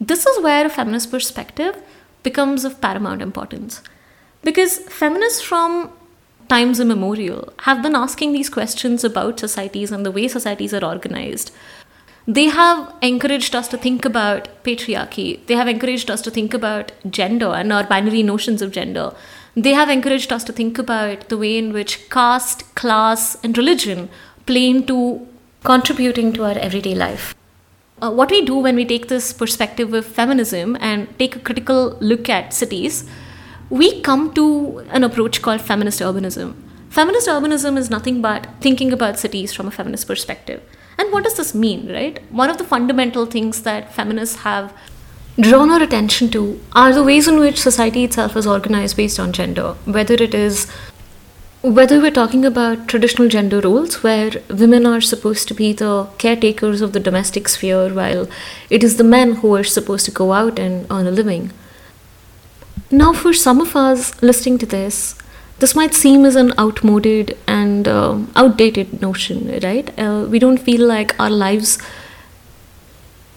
This 0.00 0.26
is 0.26 0.42
where 0.42 0.66
a 0.66 0.70
feminist 0.70 1.10
perspective 1.10 1.76
becomes 2.22 2.64
of 2.64 2.80
paramount 2.80 3.22
importance. 3.22 3.82
Because 4.42 4.78
feminists 4.80 5.40
from 5.40 5.90
times 6.48 6.78
immemorial 6.78 7.52
have 7.60 7.82
been 7.82 7.94
asking 7.94 8.32
these 8.32 8.50
questions 8.50 9.02
about 9.02 9.40
societies 9.40 9.90
and 9.90 10.04
the 10.04 10.10
way 10.10 10.28
societies 10.28 10.74
are 10.74 10.84
organized. 10.84 11.50
They 12.26 12.44
have 12.44 12.94
encouraged 13.02 13.54
us 13.54 13.68
to 13.68 13.76
think 13.76 14.06
about 14.06 14.48
patriarchy. 14.64 15.44
They 15.46 15.54
have 15.54 15.68
encouraged 15.68 16.10
us 16.10 16.22
to 16.22 16.30
think 16.30 16.54
about 16.54 16.92
gender 17.10 17.48
and 17.48 17.70
our 17.70 17.84
binary 17.84 18.22
notions 18.22 18.62
of 18.62 18.72
gender. 18.72 19.14
They 19.54 19.74
have 19.74 19.90
encouraged 19.90 20.32
us 20.32 20.42
to 20.44 20.52
think 20.52 20.78
about 20.78 21.28
the 21.28 21.36
way 21.36 21.58
in 21.58 21.74
which 21.74 22.08
caste, 22.08 22.74
class, 22.74 23.36
and 23.44 23.58
religion 23.58 24.08
play 24.46 24.70
into 24.70 25.26
contributing 25.64 26.32
to 26.32 26.44
our 26.44 26.58
everyday 26.58 26.94
life. 26.94 27.34
Uh, 28.00 28.10
what 28.10 28.30
we 28.30 28.42
do 28.42 28.56
when 28.56 28.74
we 28.74 28.86
take 28.86 29.08
this 29.08 29.34
perspective 29.34 29.92
of 29.92 30.06
feminism 30.06 30.78
and 30.80 31.06
take 31.18 31.36
a 31.36 31.40
critical 31.40 31.98
look 32.00 32.30
at 32.30 32.54
cities, 32.54 33.04
we 33.68 34.00
come 34.00 34.32
to 34.32 34.78
an 34.90 35.04
approach 35.04 35.42
called 35.42 35.60
feminist 35.60 36.00
urbanism. 36.00 36.54
Feminist 36.88 37.28
urbanism 37.28 37.76
is 37.76 37.90
nothing 37.90 38.22
but 38.22 38.46
thinking 38.60 38.94
about 38.94 39.18
cities 39.18 39.52
from 39.52 39.66
a 39.66 39.70
feminist 39.70 40.06
perspective. 40.06 40.62
And 40.98 41.12
what 41.12 41.24
does 41.24 41.36
this 41.36 41.54
mean, 41.54 41.92
right? 41.92 42.20
One 42.30 42.50
of 42.50 42.58
the 42.58 42.64
fundamental 42.64 43.26
things 43.26 43.62
that 43.62 43.94
feminists 43.94 44.36
have 44.42 44.72
drawn 45.40 45.70
our 45.70 45.82
attention 45.82 46.30
to 46.30 46.60
are 46.72 46.92
the 46.92 47.02
ways 47.02 47.26
in 47.26 47.40
which 47.40 47.58
society 47.58 48.04
itself 48.04 48.36
is 48.36 48.46
organized 48.46 48.96
based 48.96 49.18
on 49.18 49.32
gender, 49.32 49.72
whether 49.84 50.14
it 50.14 50.34
is 50.34 50.70
whether 51.62 51.98
we're 51.98 52.10
talking 52.10 52.44
about 52.44 52.88
traditional 52.88 53.26
gender 53.26 53.58
roles 53.58 54.02
where 54.02 54.32
women 54.50 54.84
are 54.84 55.00
supposed 55.00 55.48
to 55.48 55.54
be 55.54 55.72
the 55.72 56.06
caretakers 56.18 56.82
of 56.82 56.92
the 56.92 57.00
domestic 57.00 57.48
sphere 57.48 57.88
while 57.88 58.28
it 58.68 58.84
is 58.84 58.98
the 58.98 59.02
men 59.02 59.36
who 59.36 59.54
are 59.56 59.64
supposed 59.64 60.04
to 60.04 60.10
go 60.10 60.34
out 60.34 60.58
and 60.58 60.86
earn 60.90 61.06
a 61.06 61.10
living. 61.10 61.50
Now, 62.90 63.14
for 63.14 63.32
some 63.32 63.62
of 63.62 63.74
us 63.74 64.22
listening 64.22 64.58
to 64.58 64.66
this, 64.66 65.16
this 65.64 65.74
might 65.74 65.94
seem 65.94 66.26
as 66.26 66.36
an 66.36 66.52
outmoded 66.58 67.34
and 67.48 67.88
uh, 67.88 68.18
outdated 68.36 69.00
notion, 69.00 69.38
right? 69.62 69.98
Uh, 69.98 70.26
we 70.28 70.38
don't 70.38 70.58
feel 70.58 70.86
like 70.86 71.18
our 71.18 71.30
lives 71.30 71.78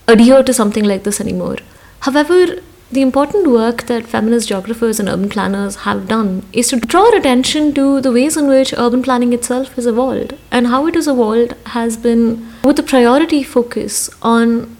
adhere 0.09 0.43
to 0.43 0.53
something 0.53 0.83
like 0.83 1.05
this 1.05 1.21
anymore. 1.21 1.55
However, 2.01 2.57
the 2.91 3.01
important 3.01 3.47
work 3.47 3.83
that 3.83 4.05
feminist 4.05 4.49
geographers 4.49 4.99
and 4.99 5.07
urban 5.07 5.29
planners 5.29 5.77
have 5.87 6.05
done 6.09 6.45
is 6.51 6.67
to 6.67 6.81
draw 6.81 7.07
attention 7.15 7.73
to 7.79 8.01
the 8.01 8.11
ways 8.11 8.35
in 8.35 8.47
which 8.49 8.73
urban 8.77 9.03
planning 9.03 9.31
itself 9.31 9.73
has 9.75 9.85
evolved 9.85 10.35
and 10.51 10.67
how 10.67 10.85
it 10.85 10.95
has 10.95 11.07
evolved 11.07 11.53
has 11.77 11.95
been 11.95 12.23
with 12.65 12.77
a 12.77 12.83
priority 12.83 13.41
focus 13.41 14.09
on 14.21 14.75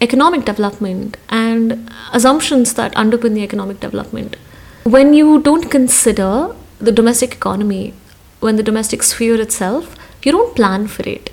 economic 0.00 0.44
development 0.44 1.16
and 1.28 1.90
assumptions 2.12 2.74
that 2.74 2.94
underpin 2.94 3.34
the 3.34 3.42
economic 3.42 3.80
development. 3.80 4.36
When 4.84 5.12
you 5.12 5.40
don't 5.40 5.72
consider 5.78 6.54
the 6.78 6.92
domestic 6.92 7.32
economy, 7.32 7.94
when 8.40 8.56
the 8.56 8.62
domestic 8.62 9.02
sphere 9.02 9.40
itself, 9.40 9.96
you 10.22 10.32
don't 10.32 10.56
plan 10.56 10.86
for 10.86 11.08
it. 11.08 11.30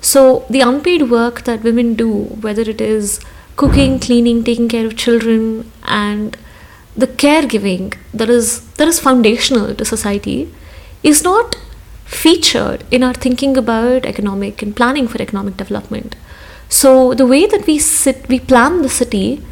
So, 0.00 0.44
the 0.50 0.60
unpaid 0.60 1.10
work 1.10 1.44
that 1.44 1.62
women 1.62 1.94
do, 1.94 2.10
whether 2.44 2.62
it 2.62 2.80
is 2.80 3.20
cooking, 3.56 3.98
cleaning, 3.98 4.44
taking 4.44 4.68
care 4.68 4.86
of 4.86 4.96
children, 4.96 5.70
and 5.84 6.36
the 6.96 7.06
caregiving 7.06 7.96
that 8.12 8.30
is 8.30 8.66
that 8.74 8.86
is 8.86 9.00
foundational 9.00 9.74
to 9.74 9.84
society, 9.84 10.52
is 11.02 11.22
not 11.22 11.56
featured 12.04 12.84
in 12.90 13.02
our 13.02 13.14
thinking 13.14 13.56
about 13.56 14.04
economic 14.04 14.62
and 14.62 14.76
planning 14.76 15.08
for 15.08 15.20
economic 15.20 15.56
development. 15.56 16.16
So 16.68 17.14
the 17.14 17.26
way 17.26 17.46
that 17.46 17.66
we 17.66 17.78
sit, 17.78 18.28
we 18.28 18.40
plan 18.40 18.82
the 18.82 18.88
city 18.88 19.42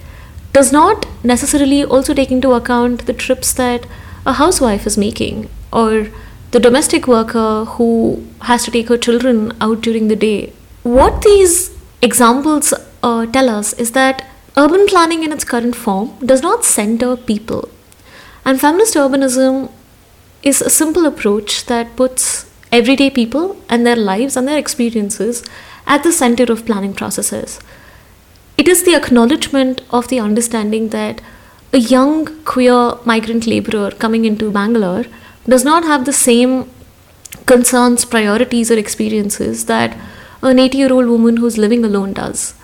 does 0.52 0.72
not 0.72 1.06
necessarily 1.25 1.84
also 1.84 2.14
take 2.14 2.30
into 2.30 2.52
account 2.52 3.06
the 3.06 3.12
trips 3.12 3.52
that 3.54 3.87
a 4.25 4.35
housewife 4.35 4.87
is 4.87 4.97
making 4.97 5.49
or 5.73 6.09
the 6.52 6.61
domestic 6.61 7.07
worker 7.09 7.64
who 7.64 8.25
has 8.43 8.64
to 8.64 8.71
take 8.71 8.88
her 8.88 8.99
children 8.99 9.52
out 9.61 9.81
during 9.81 10.09
the 10.09 10.17
day. 10.17 10.52
What 10.83 11.23
these 11.23 11.76
examples 12.02 12.75
uh, 13.02 13.26
tell 13.26 13.49
us 13.49 13.73
is 13.75 13.93
that 13.93 14.26
urban 14.57 14.87
planning 14.87 15.23
in 15.25 15.33
its 15.33 15.45
current 15.45 15.75
form 15.75 16.14
does 16.25 16.43
not 16.43 16.64
center 16.64 17.17
people. 17.17 17.69
And 18.45 18.61
feminist 18.61 18.95
urbanism 18.95 19.71
is 20.43 20.61
a 20.61 20.71
simple 20.71 21.07
approach 21.07 21.67
that 21.67 21.97
puts 21.97 22.50
everyday 22.71 23.11
people 23.11 23.57
and 23.69 23.87
their 23.87 23.97
lives 23.97 24.37
and 24.37 24.47
their 24.47 24.59
experiences 24.59 25.45
at 25.87 26.02
the 26.02 26.12
center 26.12 26.45
of 26.45 26.67
planning 26.67 26.95
processes. 26.95 27.61
It 28.59 28.69
is 28.69 28.85
the 28.85 28.95
acknowledgement 28.95 29.81
of 29.91 30.09
the 30.09 30.21
understanding 30.21 30.91
that 30.91 31.21
a 31.73 31.79
young 31.79 32.26
queer 32.45 32.99
migrant 33.05 33.47
laborer 33.47 33.91
coming 33.93 34.25
into 34.25 34.50
Bangalore 34.50 35.05
does 35.49 35.64
not 35.64 35.85
have 35.85 36.05
the 36.05 36.12
same 36.12 36.71
concerns, 37.47 38.05
priorities, 38.05 38.71
or 38.71 38.79
experiences 38.79 39.67
that 39.67 39.97
an 40.43 40.59
80 40.59 40.79
year 40.79 40.93
old 40.93 41.07
woman 41.07 41.38
who's 41.38 41.57
living 41.57 41.85
alone 41.85 42.12
does. 42.12 42.55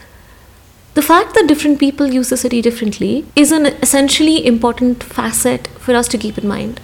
The 0.95 1.03
fact 1.03 1.35
that 1.35 1.47
different 1.47 1.79
people 1.79 2.09
use 2.09 2.29
the 2.29 2.37
city 2.37 2.61
differently 2.61 3.25
is 3.37 3.53
an 3.53 3.67
essentially 3.67 4.45
important 4.45 5.03
facet 5.03 5.69
for 5.79 5.95
us 5.95 6.09
to 6.09 6.19
keep 6.19 6.37
in 6.37 6.49
mind. 6.49 6.81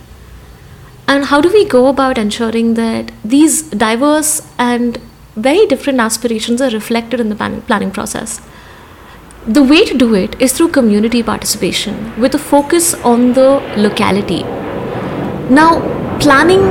And 1.06 1.26
how 1.26 1.40
do 1.40 1.52
we 1.52 1.64
go 1.64 1.88
about 1.88 2.16
ensuring 2.16 2.74
that 2.74 3.12
these 3.24 3.62
diverse 3.62 4.48
and 4.58 4.98
very 5.36 5.66
different 5.66 6.00
aspirations 6.00 6.62
are 6.62 6.70
reflected 6.70 7.20
in 7.20 7.28
the 7.28 7.62
planning 7.66 7.90
process? 7.90 8.40
The 9.46 9.62
way 9.62 9.84
to 9.84 9.92
do 9.92 10.14
it 10.14 10.40
is 10.40 10.54
through 10.54 10.68
community 10.68 11.22
participation 11.22 12.18
with 12.18 12.34
a 12.34 12.38
focus 12.38 12.94
on 12.94 13.34
the 13.34 13.60
locality. 13.76 14.42
Now, 15.52 15.82
planning 16.18 16.62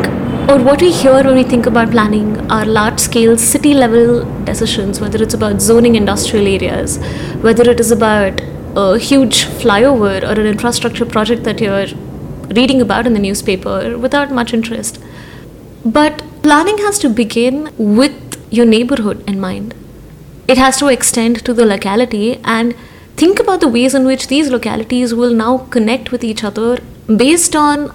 or 0.49 0.57
what 0.57 0.81
we 0.81 0.91
hear 0.91 1.23
when 1.23 1.35
we 1.35 1.43
think 1.43 1.67
about 1.67 1.91
planning 1.91 2.49
are 2.49 2.65
large 2.65 2.99
scale 2.99 3.37
city 3.37 3.75
level 3.75 4.25
decisions, 4.45 4.99
whether 4.99 5.21
it's 5.21 5.35
about 5.35 5.61
zoning 5.61 5.93
industrial 5.93 6.47
areas, 6.47 6.97
whether 7.43 7.69
it 7.69 7.79
is 7.79 7.91
about 7.91 8.41
a 8.75 8.97
huge 8.97 9.45
flyover 9.45 10.23
or 10.23 10.41
an 10.41 10.47
infrastructure 10.47 11.05
project 11.05 11.43
that 11.43 11.61
you're 11.61 11.85
reading 12.55 12.81
about 12.81 13.05
in 13.05 13.13
the 13.13 13.19
newspaper 13.19 13.99
without 13.99 14.31
much 14.31 14.51
interest. 14.51 14.99
But 15.85 16.23
planning 16.41 16.79
has 16.79 16.97
to 16.99 17.09
begin 17.09 17.71
with 17.77 18.43
your 18.49 18.65
neighborhood 18.65 19.23
in 19.29 19.39
mind 19.39 19.75
it 20.47 20.57
has 20.57 20.77
to 20.77 20.87
extend 20.87 21.43
to 21.45 21.53
the 21.53 21.65
locality 21.65 22.39
and 22.43 22.75
think 23.15 23.39
about 23.39 23.61
the 23.61 23.67
ways 23.67 23.93
in 23.93 24.05
which 24.05 24.27
these 24.27 24.49
localities 24.49 25.13
will 25.13 25.33
now 25.33 25.57
connect 25.57 26.11
with 26.11 26.23
each 26.23 26.43
other 26.43 26.79
based 27.07 27.55
on 27.55 27.93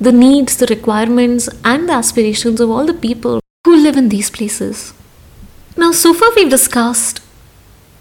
the 0.00 0.12
needs, 0.12 0.56
the 0.56 0.66
requirements, 0.66 1.48
and 1.64 1.88
the 1.88 1.92
aspirations 1.92 2.60
of 2.60 2.70
all 2.70 2.86
the 2.86 2.94
people 2.94 3.40
who 3.64 3.76
live 3.76 3.96
in 3.96 4.08
these 4.08 4.30
places. 4.30 4.94
Now, 5.76 5.92
so 5.92 6.14
far 6.14 6.30
we've 6.36 6.50
discussed 6.50 7.20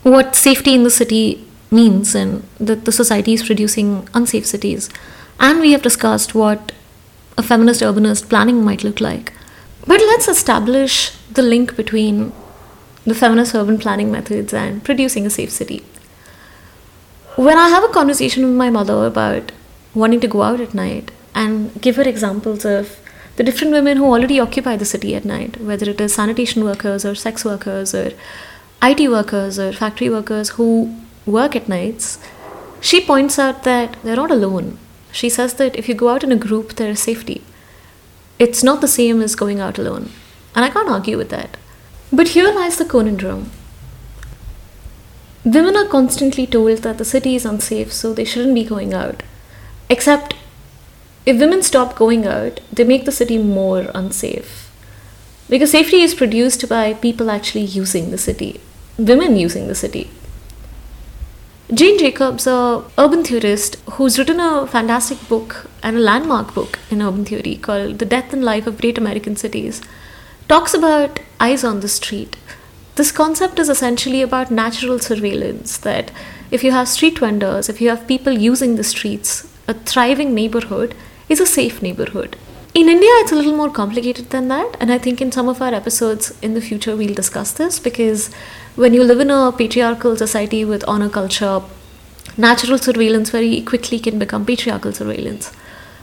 what 0.04 0.36
safety 0.36 0.74
in 0.74 0.84
the 0.84 0.90
city 0.90 1.46
means 1.72 2.14
and 2.14 2.44
that 2.60 2.86
the 2.86 2.92
society 2.92 3.34
is 3.34 3.44
producing 3.44 4.08
unsafe 4.14 4.46
cities. 4.46 4.90
And 5.40 5.60
we 5.60 5.72
have 5.72 5.82
discussed 5.82 6.36
what 6.36 6.72
a 7.38 7.44
feminist 7.44 7.82
urbanist 7.82 8.30
planning 8.30 8.64
might 8.64 8.84
look 8.84 9.02
like. 9.02 9.34
But 9.88 10.00
let's 10.00 10.28
establish 10.28 11.12
the 11.32 11.42
link 11.42 11.76
between 11.76 12.32
the 13.06 13.16
feminist 13.16 13.56
urban 13.56 13.78
planning 13.78 14.12
methods, 14.12 14.54
and 14.54 14.84
producing 14.84 15.26
a 15.26 15.30
safe 15.30 15.52
city. 15.52 15.84
When 17.36 17.58
I 17.58 17.70
have 17.70 17.84
a 17.84 17.94
conversation 17.94 18.44
with 18.46 18.56
my 18.56 18.70
mother 18.70 19.06
about 19.06 19.52
wanting 19.94 20.20
to 20.22 20.28
go 20.28 20.44
out 20.44 20.60
at 20.60 20.74
night 20.74 21.12
and 21.36 21.82
give 21.82 21.96
her 21.96 22.04
examples 22.04 22.64
of 22.64 23.00
the 23.36 23.44
different 23.44 23.74
women 23.74 23.98
who 23.98 24.06
already 24.06 24.40
occupy 24.40 24.76
the 24.76 24.86
city 24.86 25.16
at 25.16 25.26
night, 25.26 25.60
whether 25.60 25.90
it 25.90 26.00
is 26.00 26.14
sanitation 26.14 26.64
workers 26.64 27.04
or 27.04 27.16
sex 27.16 27.44
workers 27.44 27.96
or 27.96 28.12
IT 28.84 29.10
workers 29.10 29.58
or 29.58 29.74
factory 29.74 30.10
workers 30.10 30.50
who 30.50 30.96
work 31.26 31.56
at 31.56 31.68
nights, 31.68 32.20
she 32.82 33.02
points 33.02 33.40
out 33.40 33.64
that 33.64 33.98
they're 34.04 34.16
not 34.16 34.30
alone. 34.30 34.78
She 35.12 35.30
says 35.30 35.56
that 35.56 35.76
if 35.76 35.88
you 35.88 35.96
go 35.96 36.10
out 36.10 36.24
in 36.24 36.32
a 36.32 36.36
group, 36.36 36.76
there 36.76 36.92
is 36.92 37.00
safety. 37.00 37.42
It's 38.40 38.64
not 38.64 38.82
the 38.82 38.88
same 38.88 39.22
as 39.22 39.36
going 39.36 39.60
out 39.60 39.80
alone. 39.80 40.12
And 40.56 40.66
I 40.66 40.70
can't 40.70 40.90
argue 40.90 41.18
with 41.18 41.30
that. 41.30 41.58
But 42.16 42.28
here 42.30 42.54
lies 42.54 42.78
the 42.78 42.86
conundrum. 42.86 43.50
Women 45.44 45.76
are 45.76 45.88
constantly 45.88 46.46
told 46.46 46.84
that 46.84 47.00
the 47.00 47.06
city 47.06 47.36
is 47.36 47.44
unsafe, 47.44 47.92
so 47.92 48.14
they 48.14 48.24
shouldn't 48.24 48.54
be 48.54 48.64
going 48.64 48.94
out. 48.94 49.24
Except, 49.90 50.36
if 51.26 51.40
women 51.40 51.64
stop 51.64 51.96
going 51.96 52.28
out, 52.28 52.60
they 52.72 52.84
make 52.84 53.06
the 53.06 53.12
city 53.12 53.40
more 53.40 53.88
unsafe. 53.96 54.72
Because 55.50 55.72
safety 55.72 56.02
is 56.02 56.14
produced 56.14 56.70
by 56.70 56.94
people 56.94 57.32
actually 57.32 57.66
using 57.66 58.12
the 58.12 58.20
city, 58.20 58.62
women 59.00 59.36
using 59.36 59.68
the 59.68 59.74
city. 59.74 60.12
Jane 61.74 61.98
Jacobs, 61.98 62.46
a 62.46 62.84
urban 63.00 63.24
theorist 63.24 63.78
who's 63.94 64.20
written 64.20 64.40
a 64.40 64.68
fantastic 64.68 65.28
book 65.28 65.68
and 65.82 65.98
a 65.98 66.08
landmark 66.12 66.54
book 66.54 66.78
in 66.92 67.02
urban 67.02 67.26
theory 67.26 67.56
called 67.56 67.98
The 67.98 68.06
Death 68.06 68.34
and 68.34 68.44
Life 68.44 68.68
of 68.68 68.80
Great 68.80 69.00
American 69.00 69.36
Cities, 69.36 69.82
talks 70.48 70.74
about 70.74 71.20
eyes 71.40 71.64
on 71.64 71.80
the 71.80 71.88
street. 71.88 72.38
This 72.96 73.12
concept 73.12 73.60
is 73.60 73.70
essentially 73.70 74.22
about 74.22 74.52
natural 74.52 75.00
surveillance 75.00 75.78
that 75.78 76.12
if 76.52 76.64
you 76.64 76.72
have 76.72 76.88
street 76.88 77.20
vendors, 77.20 77.70
if 77.70 77.82
you 77.82 77.90
have 77.90 78.08
people 78.08 78.34
using 78.34 78.76
the 78.76 78.84
streets, 78.84 79.52
a 79.68 79.74
thriving 79.74 80.36
neighborhood 80.36 80.94
is 81.28 81.40
a 81.40 81.46
safe 81.46 81.82
neighborhood. 81.82 82.36
In 82.74 82.90
India, 82.90 83.10
it's 83.22 83.32
a 83.32 83.36
little 83.36 83.56
more 83.56 83.70
complicated 83.70 84.32
than 84.32 84.48
that, 84.48 84.76
and 84.80 84.92
I 84.92 84.98
think 84.98 85.22
in 85.22 85.32
some 85.32 85.48
of 85.48 85.62
our 85.62 85.74
episodes 85.74 86.34
in 86.42 86.54
the 86.54 86.62
future 86.62 86.96
we'll 86.96 87.14
discuss 87.14 87.52
this 87.52 87.80
because 87.80 88.34
when 88.76 88.94
you 88.94 89.04
live 89.04 89.20
in 89.20 89.30
a 89.30 89.52
patriarchal 89.52 90.18
society 90.18 90.66
with 90.66 90.84
honor 90.88 91.10
culture, 91.10 91.62
natural 92.36 92.78
surveillance 92.78 93.30
very 93.30 93.62
quickly 93.62 94.00
can 94.00 94.18
become 94.20 94.46
patriarchal 94.46 94.92
surveillance. 94.92 95.52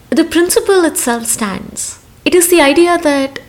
The 0.09 0.23
principle 0.23 0.85
itself 0.85 1.25
stands. 1.25 1.99
It 2.25 2.33
is 2.33 2.49
the 2.49 2.61
idea 2.61 2.97
that 2.97 3.39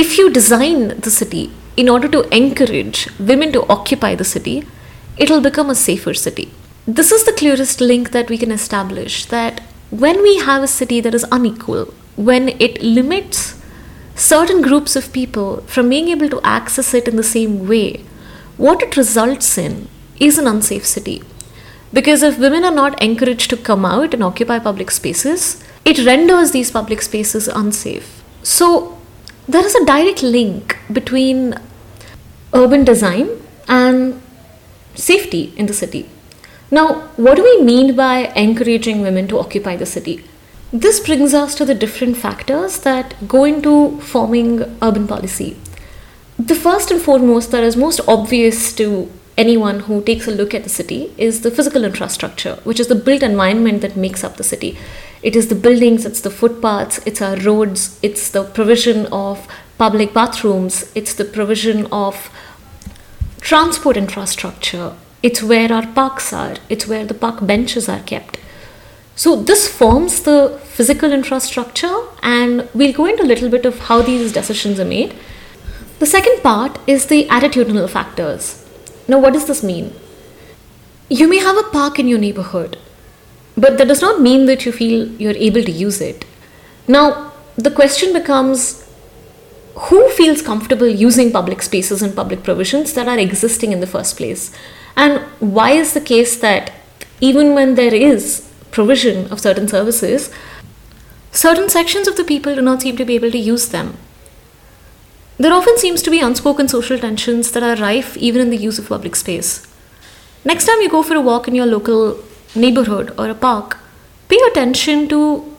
if 0.00 0.16
you 0.16 0.30
design 0.30 1.00
the 1.04 1.10
city 1.10 1.50
in 1.76 1.88
order 1.88 2.08
to 2.08 2.20
encourage 2.34 3.08
women 3.18 3.50
to 3.50 3.66
occupy 3.66 4.14
the 4.14 4.24
city, 4.32 4.64
it'll 5.16 5.40
become 5.40 5.68
a 5.68 5.74
safer 5.74 6.14
city. 6.14 6.52
This 6.86 7.10
is 7.10 7.24
the 7.24 7.32
clearest 7.32 7.80
link 7.80 8.12
that 8.12 8.30
we 8.30 8.38
can 8.38 8.52
establish 8.52 9.24
that 9.26 9.60
when 9.90 10.22
we 10.22 10.36
have 10.38 10.62
a 10.62 10.68
city 10.68 11.00
that 11.00 11.14
is 11.14 11.26
unequal, 11.32 11.92
when 12.14 12.50
it 12.60 12.80
limits 12.80 13.60
certain 14.14 14.62
groups 14.62 14.94
of 14.94 15.12
people 15.12 15.62
from 15.62 15.88
being 15.88 16.10
able 16.10 16.28
to 16.28 16.40
access 16.44 16.94
it 16.94 17.08
in 17.08 17.16
the 17.16 17.24
same 17.24 17.66
way, 17.66 18.04
what 18.56 18.82
it 18.82 18.96
results 18.96 19.58
in 19.58 19.88
is 20.20 20.38
an 20.38 20.46
unsafe 20.46 20.86
city. 20.86 21.24
Because 21.92 22.22
if 22.22 22.38
women 22.38 22.64
are 22.64 22.78
not 22.82 23.02
encouraged 23.02 23.50
to 23.50 23.56
come 23.56 23.84
out 23.84 24.14
and 24.14 24.22
occupy 24.22 24.60
public 24.60 24.92
spaces, 24.92 25.60
it 25.84 26.06
renders 26.06 26.52
these 26.52 26.70
public 26.70 27.02
spaces 27.02 27.48
unsafe. 27.48 28.22
So, 28.44 28.97
there 29.48 29.64
is 29.64 29.74
a 29.74 29.84
direct 29.86 30.22
link 30.22 30.76
between 30.92 31.54
urban 32.52 32.84
design 32.84 33.28
and 33.66 34.20
safety 34.94 35.54
in 35.56 35.66
the 35.66 35.72
city. 35.72 36.08
Now, 36.70 37.08
what 37.16 37.36
do 37.36 37.42
we 37.42 37.62
mean 37.62 37.96
by 37.96 38.26
encouraging 38.36 39.00
women 39.00 39.26
to 39.28 39.38
occupy 39.38 39.76
the 39.76 39.86
city? 39.86 40.22
This 40.70 41.00
brings 41.00 41.32
us 41.32 41.54
to 41.54 41.64
the 41.64 41.74
different 41.74 42.18
factors 42.18 42.80
that 42.80 43.14
go 43.26 43.44
into 43.44 43.98
forming 44.00 44.60
urban 44.82 45.08
policy. 45.08 45.56
The 46.38 46.54
first 46.54 46.90
and 46.90 47.00
foremost, 47.00 47.50
that 47.52 47.64
is 47.64 47.74
most 47.74 48.00
obvious 48.06 48.74
to 48.74 49.10
anyone 49.38 49.80
who 49.80 50.02
takes 50.02 50.26
a 50.26 50.32
look 50.32 50.52
at 50.52 50.64
the 50.64 50.68
city, 50.68 51.12
is 51.16 51.40
the 51.40 51.50
physical 51.50 51.84
infrastructure, 51.84 52.56
which 52.64 52.80
is 52.80 52.88
the 52.88 52.94
built 52.94 53.22
environment 53.22 53.80
that 53.80 53.96
makes 53.96 54.24
up 54.24 54.36
the 54.36 54.44
city. 54.44 54.76
It 55.22 55.36
is 55.36 55.48
the 55.48 55.54
buildings, 55.54 56.04
it's 56.04 56.20
the 56.20 56.30
footpaths, 56.30 57.00
it's 57.06 57.22
our 57.22 57.36
roads, 57.36 57.98
it's 58.02 58.30
the 58.30 58.44
provision 58.44 59.06
of 59.06 59.48
public 59.78 60.12
bathrooms, 60.12 60.90
it's 60.94 61.14
the 61.14 61.24
provision 61.24 61.86
of 61.86 62.30
transport 63.40 63.96
infrastructure, 63.96 64.92
it's 65.22 65.42
where 65.42 65.72
our 65.72 65.86
parks 65.86 66.32
are, 66.32 66.56
it's 66.68 66.86
where 66.86 67.06
the 67.06 67.14
park 67.14 67.46
benches 67.46 67.88
are 67.88 68.00
kept. 68.00 68.38
So, 69.16 69.34
this 69.34 69.66
forms 69.66 70.22
the 70.22 70.60
physical 70.64 71.12
infrastructure, 71.12 71.96
and 72.22 72.68
we'll 72.74 72.92
go 72.92 73.06
into 73.06 73.24
a 73.24 73.30
little 73.32 73.48
bit 73.48 73.64
of 73.66 73.78
how 73.80 74.02
these 74.02 74.32
decisions 74.32 74.78
are 74.78 74.84
made. 74.84 75.14
The 75.98 76.06
second 76.06 76.40
part 76.44 76.78
is 76.86 77.06
the 77.06 77.26
attitudinal 77.26 77.90
factors. 77.90 78.64
Now, 79.08 79.18
what 79.18 79.32
does 79.32 79.46
this 79.46 79.62
mean? 79.62 79.94
You 81.08 81.26
may 81.28 81.38
have 81.38 81.56
a 81.56 81.62
park 81.70 81.98
in 81.98 82.06
your 82.06 82.18
neighborhood, 82.18 82.76
but 83.56 83.78
that 83.78 83.88
does 83.88 84.02
not 84.02 84.20
mean 84.20 84.44
that 84.46 84.66
you 84.66 84.72
feel 84.72 85.08
you're 85.12 85.32
able 85.32 85.64
to 85.64 85.72
use 85.72 86.02
it. 86.02 86.26
Now, 86.86 87.32
the 87.56 87.70
question 87.70 88.12
becomes 88.12 88.86
who 89.86 90.08
feels 90.10 90.42
comfortable 90.42 90.88
using 90.88 91.32
public 91.32 91.62
spaces 91.62 92.02
and 92.02 92.14
public 92.14 92.42
provisions 92.42 92.92
that 92.94 93.08
are 93.08 93.18
existing 93.18 93.72
in 93.72 93.80
the 93.80 93.86
first 93.86 94.16
place? 94.16 94.52
And 94.96 95.20
why 95.38 95.70
is 95.70 95.94
the 95.94 96.00
case 96.00 96.36
that 96.40 96.72
even 97.20 97.54
when 97.54 97.76
there 97.76 97.94
is 97.94 98.48
provision 98.70 99.30
of 99.32 99.40
certain 99.40 99.68
services, 99.68 100.30
certain 101.32 101.68
sections 101.68 102.08
of 102.08 102.16
the 102.16 102.24
people 102.24 102.54
do 102.54 102.62
not 102.62 102.82
seem 102.82 102.96
to 102.96 103.04
be 103.04 103.14
able 103.14 103.30
to 103.30 103.38
use 103.38 103.68
them? 103.68 103.96
There 105.38 105.52
often 105.52 105.78
seems 105.78 106.02
to 106.02 106.10
be 106.10 106.18
unspoken 106.18 106.66
social 106.66 106.98
tensions 106.98 107.52
that 107.52 107.62
are 107.62 107.76
rife 107.76 108.16
even 108.16 108.40
in 108.40 108.50
the 108.50 108.56
use 108.56 108.78
of 108.78 108.88
public 108.88 109.14
space. 109.14 109.66
Next 110.44 110.66
time 110.66 110.80
you 110.80 110.88
go 110.88 111.02
for 111.04 111.14
a 111.14 111.20
walk 111.20 111.46
in 111.46 111.54
your 111.54 111.66
local 111.66 112.18
neighborhood 112.56 113.14
or 113.16 113.28
a 113.28 113.34
park, 113.34 113.78
pay 114.28 114.38
attention 114.48 115.08
to 115.10 115.56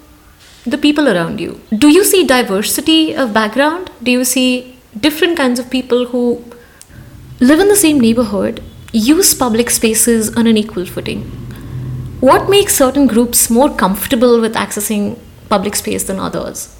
the 0.65 0.77
people 0.77 1.07
around 1.07 1.39
you. 1.39 1.61
Do 1.77 1.87
you 1.87 2.03
see 2.03 2.25
diversity 2.25 3.13
of 3.15 3.33
background? 3.33 3.89
Do 4.03 4.11
you 4.11 4.25
see 4.25 4.77
different 4.99 5.37
kinds 5.37 5.59
of 5.59 5.69
people 5.69 6.07
who 6.07 6.43
live 7.39 7.61
in 7.61 7.69
the 7.69 7.75
same 7.77 8.01
neighborhood, 8.01 8.61
use 8.91 9.33
public 9.33 9.69
spaces 9.69 10.35
on 10.35 10.45
an 10.45 10.57
equal 10.57 10.85
footing? 10.85 11.21
What 12.19 12.49
makes 12.49 12.75
certain 12.75 13.07
groups 13.07 13.49
more 13.49 13.69
comfortable 13.69 14.41
with 14.41 14.55
accessing 14.55 15.17
public 15.47 15.77
space 15.77 16.03
than 16.03 16.19
others? 16.19 16.75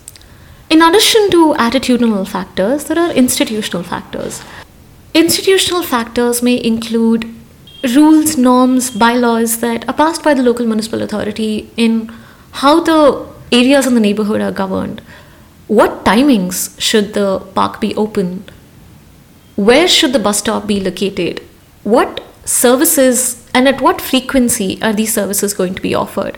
In 0.69 0.83
addition 0.83 1.31
to 1.31 1.55
attitudinal 1.55 2.27
factors, 2.27 2.83
there 2.85 2.99
are 2.99 3.11
institutional 3.11 3.81
factors. 3.81 4.43
Institutional 5.15 5.81
factors 5.81 6.43
may 6.43 6.63
include 6.63 7.25
rules, 7.95 8.37
norms, 8.37 8.91
bylaws 8.91 9.61
that 9.61 9.89
are 9.89 9.95
passed 9.95 10.21
by 10.21 10.35
the 10.35 10.43
local 10.43 10.67
municipal 10.67 11.01
authority 11.01 11.71
in 11.75 12.13
how 12.51 12.81
the 12.81 13.27
areas 13.51 13.87
in 13.87 13.95
the 13.95 13.99
neighborhood 13.99 14.41
are 14.41 14.51
governed. 14.51 15.01
What 15.67 16.05
timings 16.05 16.79
should 16.79 17.15
the 17.15 17.39
park 17.55 17.81
be 17.81 17.95
open? 17.95 18.43
Where 19.55 19.87
should 19.87 20.13
the 20.13 20.19
bus 20.19 20.37
stop 20.39 20.67
be 20.67 20.79
located? 20.79 21.41
What 21.83 22.23
services 22.45 23.47
and 23.55 23.67
at 23.67 23.81
what 23.81 24.01
frequency 24.01 24.79
are 24.83 24.93
these 24.93 25.13
services 25.13 25.55
going 25.55 25.73
to 25.73 25.81
be 25.81 25.95
offered? 25.95 26.37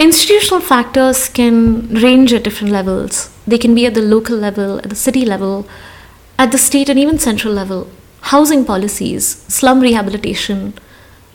Institutional 0.00 0.62
factors 0.62 1.28
can 1.28 1.86
range 1.92 2.32
at 2.32 2.42
different 2.42 2.72
levels. 2.72 3.28
They 3.46 3.58
can 3.58 3.74
be 3.74 3.84
at 3.84 3.92
the 3.92 4.00
local 4.00 4.34
level, 4.34 4.78
at 4.78 4.88
the 4.88 4.96
city 4.96 5.26
level, 5.26 5.68
at 6.38 6.52
the 6.52 6.56
state 6.56 6.88
and 6.88 6.98
even 6.98 7.18
central 7.18 7.52
level. 7.52 7.86
Housing 8.22 8.64
policies, 8.64 9.26
slum 9.48 9.80
rehabilitation, 9.80 10.72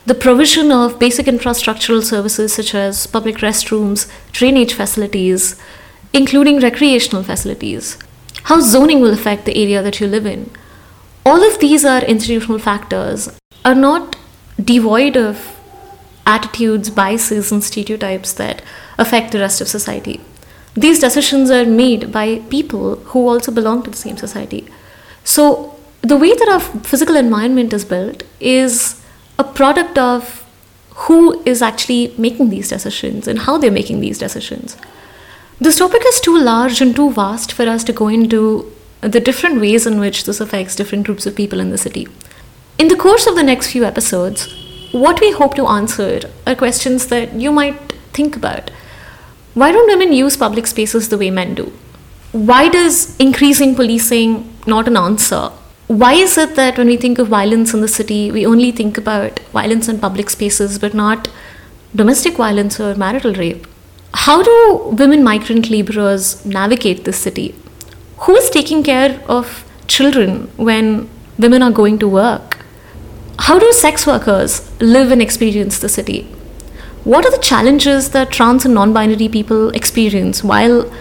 the 0.07 0.15
provision 0.15 0.71
of 0.71 0.97
basic 0.97 1.27
infrastructural 1.27 2.03
services 2.03 2.55
such 2.55 2.73
as 2.73 3.05
public 3.05 3.35
restrooms, 3.37 4.09
drainage 4.31 4.73
facilities, 4.73 5.61
including 6.11 6.59
recreational 6.59 7.21
facilities, 7.21 7.99
how 8.45 8.59
zoning 8.61 8.99
will 8.99 9.13
affect 9.13 9.45
the 9.45 9.61
area 9.61 9.83
that 9.83 9.99
you 9.99 10.07
live 10.07 10.25
in. 10.25 10.49
All 11.23 11.43
of 11.47 11.59
these 11.59 11.85
are 11.85 12.01
institutional 12.01 12.57
factors, 12.57 13.29
are 13.63 13.75
not 13.75 14.15
devoid 14.59 15.15
of 15.15 15.54
attitudes, 16.25 16.89
biases, 16.89 17.51
and 17.51 17.63
stereotypes 17.63 18.33
that 18.33 18.61
affect 18.97 19.31
the 19.31 19.39
rest 19.39 19.61
of 19.61 19.67
society. 19.67 20.21
These 20.73 20.99
decisions 20.99 21.51
are 21.51 21.65
made 21.65 22.11
by 22.11 22.39
people 22.49 22.97
who 22.97 23.27
also 23.27 23.51
belong 23.51 23.83
to 23.83 23.91
the 23.91 23.97
same 23.97 24.17
society. 24.17 24.67
So, 25.23 25.75
the 26.01 26.17
way 26.17 26.33
that 26.33 26.49
our 26.49 26.59
physical 26.59 27.15
environment 27.15 27.73
is 27.73 27.85
built 27.85 28.23
is 28.39 29.01
a 29.39 29.43
product 29.43 29.97
of 29.97 30.43
who 30.95 31.41
is 31.45 31.61
actually 31.61 32.13
making 32.17 32.49
these 32.49 32.69
decisions 32.69 33.27
and 33.27 33.39
how 33.39 33.57
they're 33.57 33.71
making 33.71 34.01
these 34.01 34.17
decisions. 34.17 34.77
This 35.59 35.77
topic 35.77 36.03
is 36.05 36.19
too 36.21 36.37
large 36.37 36.81
and 36.81 36.95
too 36.95 37.11
vast 37.11 37.51
for 37.51 37.63
us 37.63 37.83
to 37.85 37.93
go 37.93 38.07
into 38.07 38.71
the 39.01 39.19
different 39.19 39.61
ways 39.61 39.85
in 39.85 39.99
which 39.99 40.25
this 40.25 40.39
affects 40.39 40.75
different 40.75 41.05
groups 41.05 41.25
of 41.25 41.35
people 41.35 41.59
in 41.59 41.69
the 41.69 41.77
city. 41.77 42.07
In 42.77 42.87
the 42.87 42.95
course 42.95 43.27
of 43.27 43.35
the 43.35 43.43
next 43.43 43.71
few 43.71 43.83
episodes, 43.85 44.53
what 45.03 45.19
we 45.19 45.31
hope 45.31 45.55
to 45.55 45.67
answer 45.67 46.21
are 46.47 46.55
questions 46.55 47.07
that 47.07 47.33
you 47.33 47.51
might 47.51 47.91
think 48.13 48.35
about. 48.37 48.71
Why 49.53 49.71
don't 49.73 49.87
women 49.87 50.13
use 50.13 50.37
public 50.37 50.67
spaces 50.67 51.09
the 51.09 51.17
way 51.17 51.29
men 51.31 51.53
do? 51.53 51.73
Why 52.31 52.69
does 52.69 53.15
increasing 53.17 53.75
policing 53.75 54.53
not 54.65 54.87
an 54.87 54.95
answer? 54.95 55.51
Why 55.87 56.13
is 56.13 56.37
it 56.37 56.55
that 56.55 56.77
when 56.77 56.87
we 56.87 56.95
think 56.95 57.19
of 57.19 57.27
violence 57.27 57.73
in 57.73 57.81
the 57.81 57.89
city, 57.89 58.31
we 58.31 58.45
only 58.45 58.71
think 58.71 58.97
about 58.97 59.39
violence 59.59 59.89
in 59.89 59.99
public 59.99 60.29
spaces 60.29 60.79
but 60.79 60.93
not 60.93 61.27
domestic 61.93 62.35
violence 62.35 62.79
or 62.79 62.95
marital 62.95 63.33
rape? 63.33 63.67
How 64.13 64.41
do 64.43 64.95
women 64.97 65.23
migrant 65.25 65.69
laborers 65.69 66.45
navigate 66.45 67.03
this 67.03 67.17
city? 67.17 67.53
Who 68.19 68.35
is 68.35 68.49
taking 68.49 68.81
care 68.81 69.21
of 69.27 69.65
children 69.87 70.49
when 70.55 71.09
women 71.37 71.61
are 71.61 71.71
going 71.71 71.99
to 71.99 72.07
work? 72.07 72.54
How 73.37 73.59
do 73.59 73.71
sex 73.73 74.07
workers 74.07 74.61
live 74.79 75.11
and 75.11 75.21
experience 75.21 75.77
the 75.79 75.89
city? 75.89 76.23
What 77.03 77.25
are 77.25 77.31
the 77.31 77.37
challenges 77.43 78.11
that 78.11 78.31
trans 78.31 78.65
and 78.65 78.73
non 78.73 78.93
binary 78.93 79.27
people 79.27 79.69
experience 79.69 80.43
while 80.43 80.91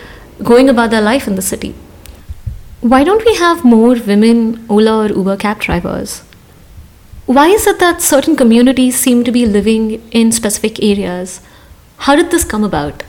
going 0.43 0.69
about 0.69 0.91
their 0.91 1.01
life 1.01 1.29
in 1.29 1.37
the 1.37 1.43
city? 1.43 1.75
Why 2.81 3.05
don't 3.05 3.25
we 3.25 3.37
have 3.37 3.65
more 3.65 3.95
women 3.95 4.67
Ola 4.69 5.05
or 5.05 5.09
Uber 5.09 5.37
cab 5.37 5.61
drivers? 5.61 6.21
Why 7.27 7.49
is 7.49 7.67
it 7.67 7.79
that 7.79 8.03
certain 8.03 8.37
communities 8.37 8.99
seem 8.99 9.25
to 9.25 9.33
be 9.33 9.47
living 9.47 10.07
in 10.11 10.33
specific 10.33 10.83
areas? 10.83 11.41
How 11.99 12.17
did 12.17 12.31
this 12.31 12.45
come 12.45 12.65
about? 12.65 13.05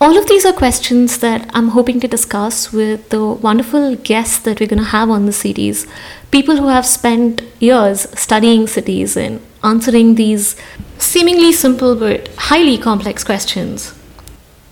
All 0.00 0.16
of 0.16 0.28
these 0.28 0.46
are 0.46 0.52
questions 0.52 1.18
that 1.18 1.50
I'm 1.54 1.70
hoping 1.70 1.98
to 1.98 2.06
discuss 2.06 2.72
with 2.72 3.08
the 3.08 3.24
wonderful 3.24 3.96
guests 3.96 4.38
that 4.40 4.60
we're 4.60 4.68
going 4.68 4.78
to 4.78 4.90
have 4.90 5.10
on 5.10 5.26
the 5.26 5.32
series. 5.32 5.88
People 6.30 6.56
who 6.56 6.68
have 6.68 6.86
spent 6.86 7.42
years 7.58 8.08
studying 8.16 8.68
cities 8.68 9.16
and 9.16 9.40
answering 9.64 10.14
these 10.14 10.54
seemingly 10.98 11.50
simple 11.50 11.96
but 11.96 12.28
highly 12.36 12.78
complex 12.78 13.24
questions. 13.24 13.92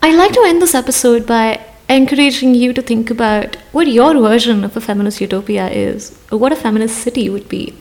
I'd 0.01 0.15
like 0.15 0.31
to 0.31 0.45
end 0.47 0.61
this 0.61 0.73
episode 0.73 1.27
by 1.27 1.59
encouraging 1.89 2.55
you 2.55 2.71
to 2.71 2.81
think 2.81 3.09
about 3.09 3.57
what 3.73 3.87
your 3.87 4.13
version 4.13 4.63
of 4.63 4.77
a 4.77 4.81
feminist 4.81 5.19
utopia 5.19 5.69
is, 5.69 6.17
or 6.31 6.37
what 6.37 6.53
a 6.53 6.55
feminist 6.55 6.99
city 6.99 7.29
would 7.29 7.49
be. 7.49 7.73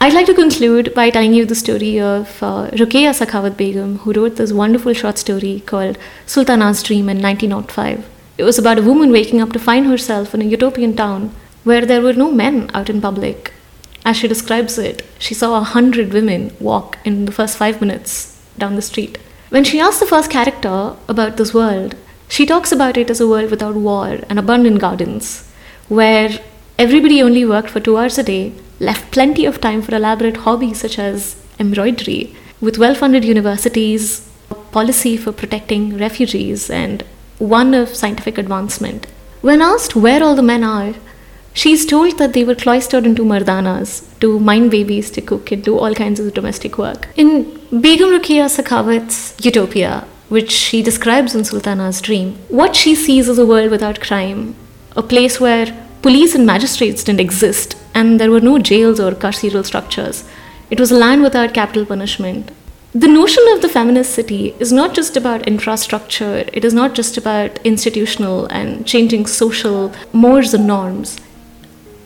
I'd 0.00 0.14
like 0.14 0.26
to 0.26 0.34
conclude 0.34 0.94
by 0.94 1.10
telling 1.10 1.34
you 1.34 1.44
the 1.44 1.56
story 1.56 2.00
of 2.00 2.40
uh, 2.40 2.70
Ruqayya 2.70 3.10
Sakhawat 3.18 3.56
Begum, 3.56 3.98
who 3.98 4.12
wrote 4.12 4.36
this 4.36 4.52
wonderful 4.52 4.92
short 4.92 5.18
story 5.18 5.64
called 5.66 5.98
Sultana's 6.24 6.84
Dream 6.84 7.08
in 7.08 7.20
1905. 7.20 8.08
It 8.38 8.44
was 8.44 8.60
about 8.60 8.78
a 8.78 8.82
woman 8.82 9.10
waking 9.10 9.40
up 9.40 9.52
to 9.54 9.58
find 9.58 9.86
herself 9.86 10.34
in 10.34 10.40
a 10.40 10.44
utopian 10.44 10.94
town 10.94 11.34
where 11.64 11.84
there 11.84 12.00
were 12.00 12.12
no 12.12 12.30
men 12.30 12.70
out 12.74 12.88
in 12.88 13.00
public. 13.00 13.52
As 14.04 14.16
she 14.16 14.28
describes 14.28 14.78
it, 14.78 15.04
she 15.18 15.34
saw 15.34 15.58
a 15.58 15.64
hundred 15.64 16.12
women 16.12 16.52
walk 16.60 16.98
in 17.04 17.24
the 17.24 17.32
first 17.32 17.56
five 17.56 17.80
minutes 17.80 18.40
down 18.56 18.76
the 18.76 18.82
street. 18.82 19.18
When 19.48 19.64
she 19.64 19.80
asks 19.80 19.98
the 19.98 20.06
first 20.06 20.30
character 20.30 20.94
about 21.08 21.38
this 21.38 21.52
world, 21.52 21.96
she 22.28 22.46
talks 22.46 22.70
about 22.70 22.96
it 22.96 23.10
as 23.10 23.20
a 23.20 23.26
world 23.26 23.50
without 23.50 23.74
war 23.74 24.20
and 24.28 24.38
abundant 24.38 24.78
gardens, 24.78 25.50
where 25.88 26.38
everybody 26.78 27.20
only 27.20 27.44
worked 27.44 27.70
for 27.70 27.80
two 27.80 27.98
hours 27.98 28.16
a 28.16 28.22
day 28.22 28.52
left 28.80 29.10
plenty 29.10 29.44
of 29.44 29.60
time 29.60 29.82
for 29.82 29.94
elaborate 29.94 30.38
hobbies 30.38 30.80
such 30.80 30.98
as 30.98 31.36
embroidery, 31.58 32.34
with 32.60 32.78
well 32.78 32.94
funded 32.94 33.24
universities, 33.24 34.28
policy 34.72 35.16
for 35.16 35.32
protecting 35.32 35.98
refugees, 35.98 36.70
and 36.70 37.04
one 37.38 37.74
of 37.74 37.94
scientific 37.94 38.38
advancement. 38.38 39.06
When 39.40 39.62
asked 39.62 39.94
where 39.94 40.22
all 40.22 40.34
the 40.34 40.42
men 40.42 40.64
are, 40.64 40.94
she 41.52 41.72
is 41.72 41.86
told 41.86 42.18
that 42.18 42.32
they 42.34 42.44
were 42.44 42.54
cloistered 42.54 43.06
into 43.06 43.24
mardanas 43.24 44.04
to 44.20 44.38
mind 44.38 44.70
babies, 44.70 45.10
to 45.12 45.20
cook, 45.20 45.50
and 45.50 45.62
do 45.62 45.76
all 45.78 45.94
kinds 45.94 46.20
of 46.20 46.34
domestic 46.34 46.78
work. 46.78 47.08
In 47.16 47.44
Begum 47.80 48.10
Ruqayya 48.10 48.46
Sakhawat's 48.56 49.34
Utopia, 49.44 50.06
which 50.28 50.50
she 50.50 50.82
describes 50.82 51.34
in 51.34 51.44
Sultana's 51.44 52.00
Dream, 52.00 52.36
what 52.48 52.76
she 52.76 52.94
sees 52.94 53.28
is 53.28 53.38
a 53.38 53.46
world 53.46 53.70
without 53.70 54.00
crime, 54.00 54.54
a 54.96 55.02
place 55.02 55.40
where 55.40 55.66
police 56.02 56.34
and 56.34 56.46
magistrates 56.46 57.02
didn't 57.02 57.20
exist, 57.20 57.76
and 57.98 58.20
there 58.20 58.30
were 58.30 58.46
no 58.48 58.58
jails 58.70 59.00
or 59.00 59.10
carceral 59.24 59.64
structures. 59.64 60.24
It 60.70 60.80
was 60.80 60.90
a 60.92 61.00
land 61.02 61.22
without 61.22 61.54
capital 61.54 61.86
punishment. 61.86 62.50
The 62.92 63.08
notion 63.08 63.44
of 63.52 63.60
the 63.62 63.68
feminist 63.68 64.14
city 64.14 64.54
is 64.58 64.72
not 64.72 64.94
just 64.94 65.16
about 65.16 65.48
infrastructure, 65.48 66.36
it 66.52 66.64
is 66.64 66.72
not 66.72 66.94
just 66.94 67.18
about 67.18 67.58
institutional 67.72 68.46
and 68.46 68.86
changing 68.86 69.26
social 69.26 69.92
mores 70.12 70.54
and 70.54 70.66
norms. 70.66 71.18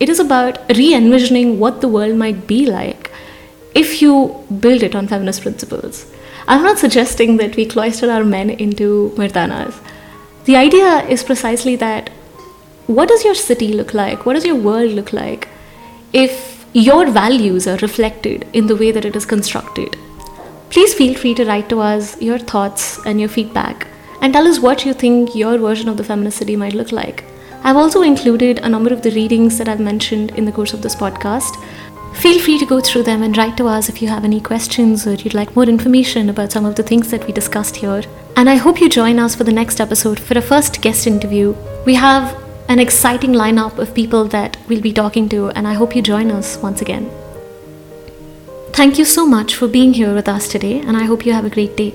It 0.00 0.09
is 0.09 0.18
about 0.18 0.59
re 0.78 0.88
envisioning 0.94 1.59
what 1.61 1.81
the 1.81 1.92
world 1.96 2.16
might 2.24 2.46
be 2.46 2.64
like 2.66 3.12
if 3.74 4.02
you 4.02 4.16
build 4.64 4.83
it 4.83 4.96
on 4.96 5.07
feminist 5.07 5.42
principles. 5.42 6.02
I'm 6.48 6.62
not 6.62 6.78
suggesting 6.78 7.37
that 7.37 7.57
we 7.57 7.66
cloister 7.76 8.11
our 8.11 8.24
men 8.24 8.50
into 8.50 9.12
mardanas. 9.16 9.78
The 10.46 10.57
idea 10.57 11.07
is 11.07 11.22
precisely 11.22 11.76
that 11.76 12.11
what 12.87 13.09
does 13.09 13.24
your 13.24 13.37
city 13.37 13.72
look 13.72 13.94
like? 13.94 14.26
What 14.26 14.35
does 14.35 14.44
your 14.44 14.57
world 14.57 14.90
look 14.90 15.12
like 15.12 15.48
if 16.12 16.66
your 16.75 17.11
values 17.11 17.66
are 17.66 17.77
reflected 17.79 18.46
in 18.53 18.66
the 18.66 18.77
way 18.77 18.90
that 18.90 19.05
it 19.05 19.16
is 19.16 19.27
constructed? 19.27 19.96
Please 20.70 20.94
feel 20.94 21.14
free 21.14 21.35
to 21.35 21.44
write 21.44 21.68
to 21.68 21.81
us 21.81 22.20
your 22.20 22.38
thoughts 22.38 22.98
and 23.05 23.20
your 23.20 23.29
feedback 23.29 23.87
and 24.20 24.33
tell 24.33 24.46
us 24.46 24.59
what 24.59 24.87
you 24.87 24.94
think 24.94 25.35
your 25.35 25.59
version 25.59 25.88
of 25.88 25.96
the 25.96 26.05
feminist 26.05 26.38
city 26.38 26.57
might 26.57 26.75
look 26.75 26.92
like. 26.92 27.25
I've 27.64 27.77
also 27.77 28.03
included 28.03 28.59
a 28.59 28.68
number 28.68 28.92
of 28.92 29.03
the 29.03 29.11
readings 29.11 29.59
that 29.59 29.68
I've 29.68 29.81
mentioned 29.81 30.31
in 30.33 30.44
the 30.44 30.53
course 30.53 30.72
of 30.72 30.83
this 30.83 30.96
podcast. 30.96 31.62
Feel 32.14 32.40
free 32.40 32.59
to 32.59 32.66
go 32.66 32.81
through 32.81 33.05
them 33.05 33.22
and 33.22 33.37
write 33.37 33.57
to 33.57 33.66
us 33.66 33.88
if 33.88 34.03
you 34.03 34.09
have 34.09 34.25
any 34.25 34.40
questions 34.40 35.07
or 35.07 35.14
you'd 35.14 35.35
like 35.35 35.55
more 35.55 35.64
information 35.64 36.29
about 36.29 36.53
some 36.53 36.64
of 36.64 36.75
the 36.75 36.83
things 36.83 37.11
that 37.11 37.27
we 37.27 37.33
discussed 37.33 37.77
here. 37.77 38.03
And 38.37 38.51
I 38.51 38.57
hope 38.57 38.81
you 38.81 38.88
join 38.88 39.18
us 39.18 39.35
for 39.35 39.44
the 39.44 39.53
next 39.53 39.81
episode 39.81 40.18
for 40.18 40.37
a 40.37 40.42
first 40.42 40.81
guest 40.83 41.07
interview. 41.07 41.55
We 41.87 41.94
have 41.94 42.41
an 42.72 42.78
exciting 42.78 43.32
lineup 43.32 43.76
of 43.78 43.94
people 43.94 44.24
that 44.24 44.56
we'll 44.66 44.80
be 44.80 44.94
talking 44.94 45.28
to, 45.28 45.50
and 45.50 45.68
I 45.68 45.74
hope 45.74 45.94
you 45.94 46.00
join 46.00 46.30
us 46.30 46.56
once 46.56 46.80
again. 46.80 47.11
Thank 48.72 48.98
you 48.98 49.04
so 49.04 49.26
much 49.26 49.54
for 49.54 49.68
being 49.68 49.92
here 49.92 50.14
with 50.14 50.26
us 50.26 50.48
today, 50.48 50.80
and 50.80 50.96
I 50.96 51.04
hope 51.04 51.26
you 51.26 51.35
have 51.35 51.44
a 51.44 51.50
great 51.50 51.76
day. 51.76 51.92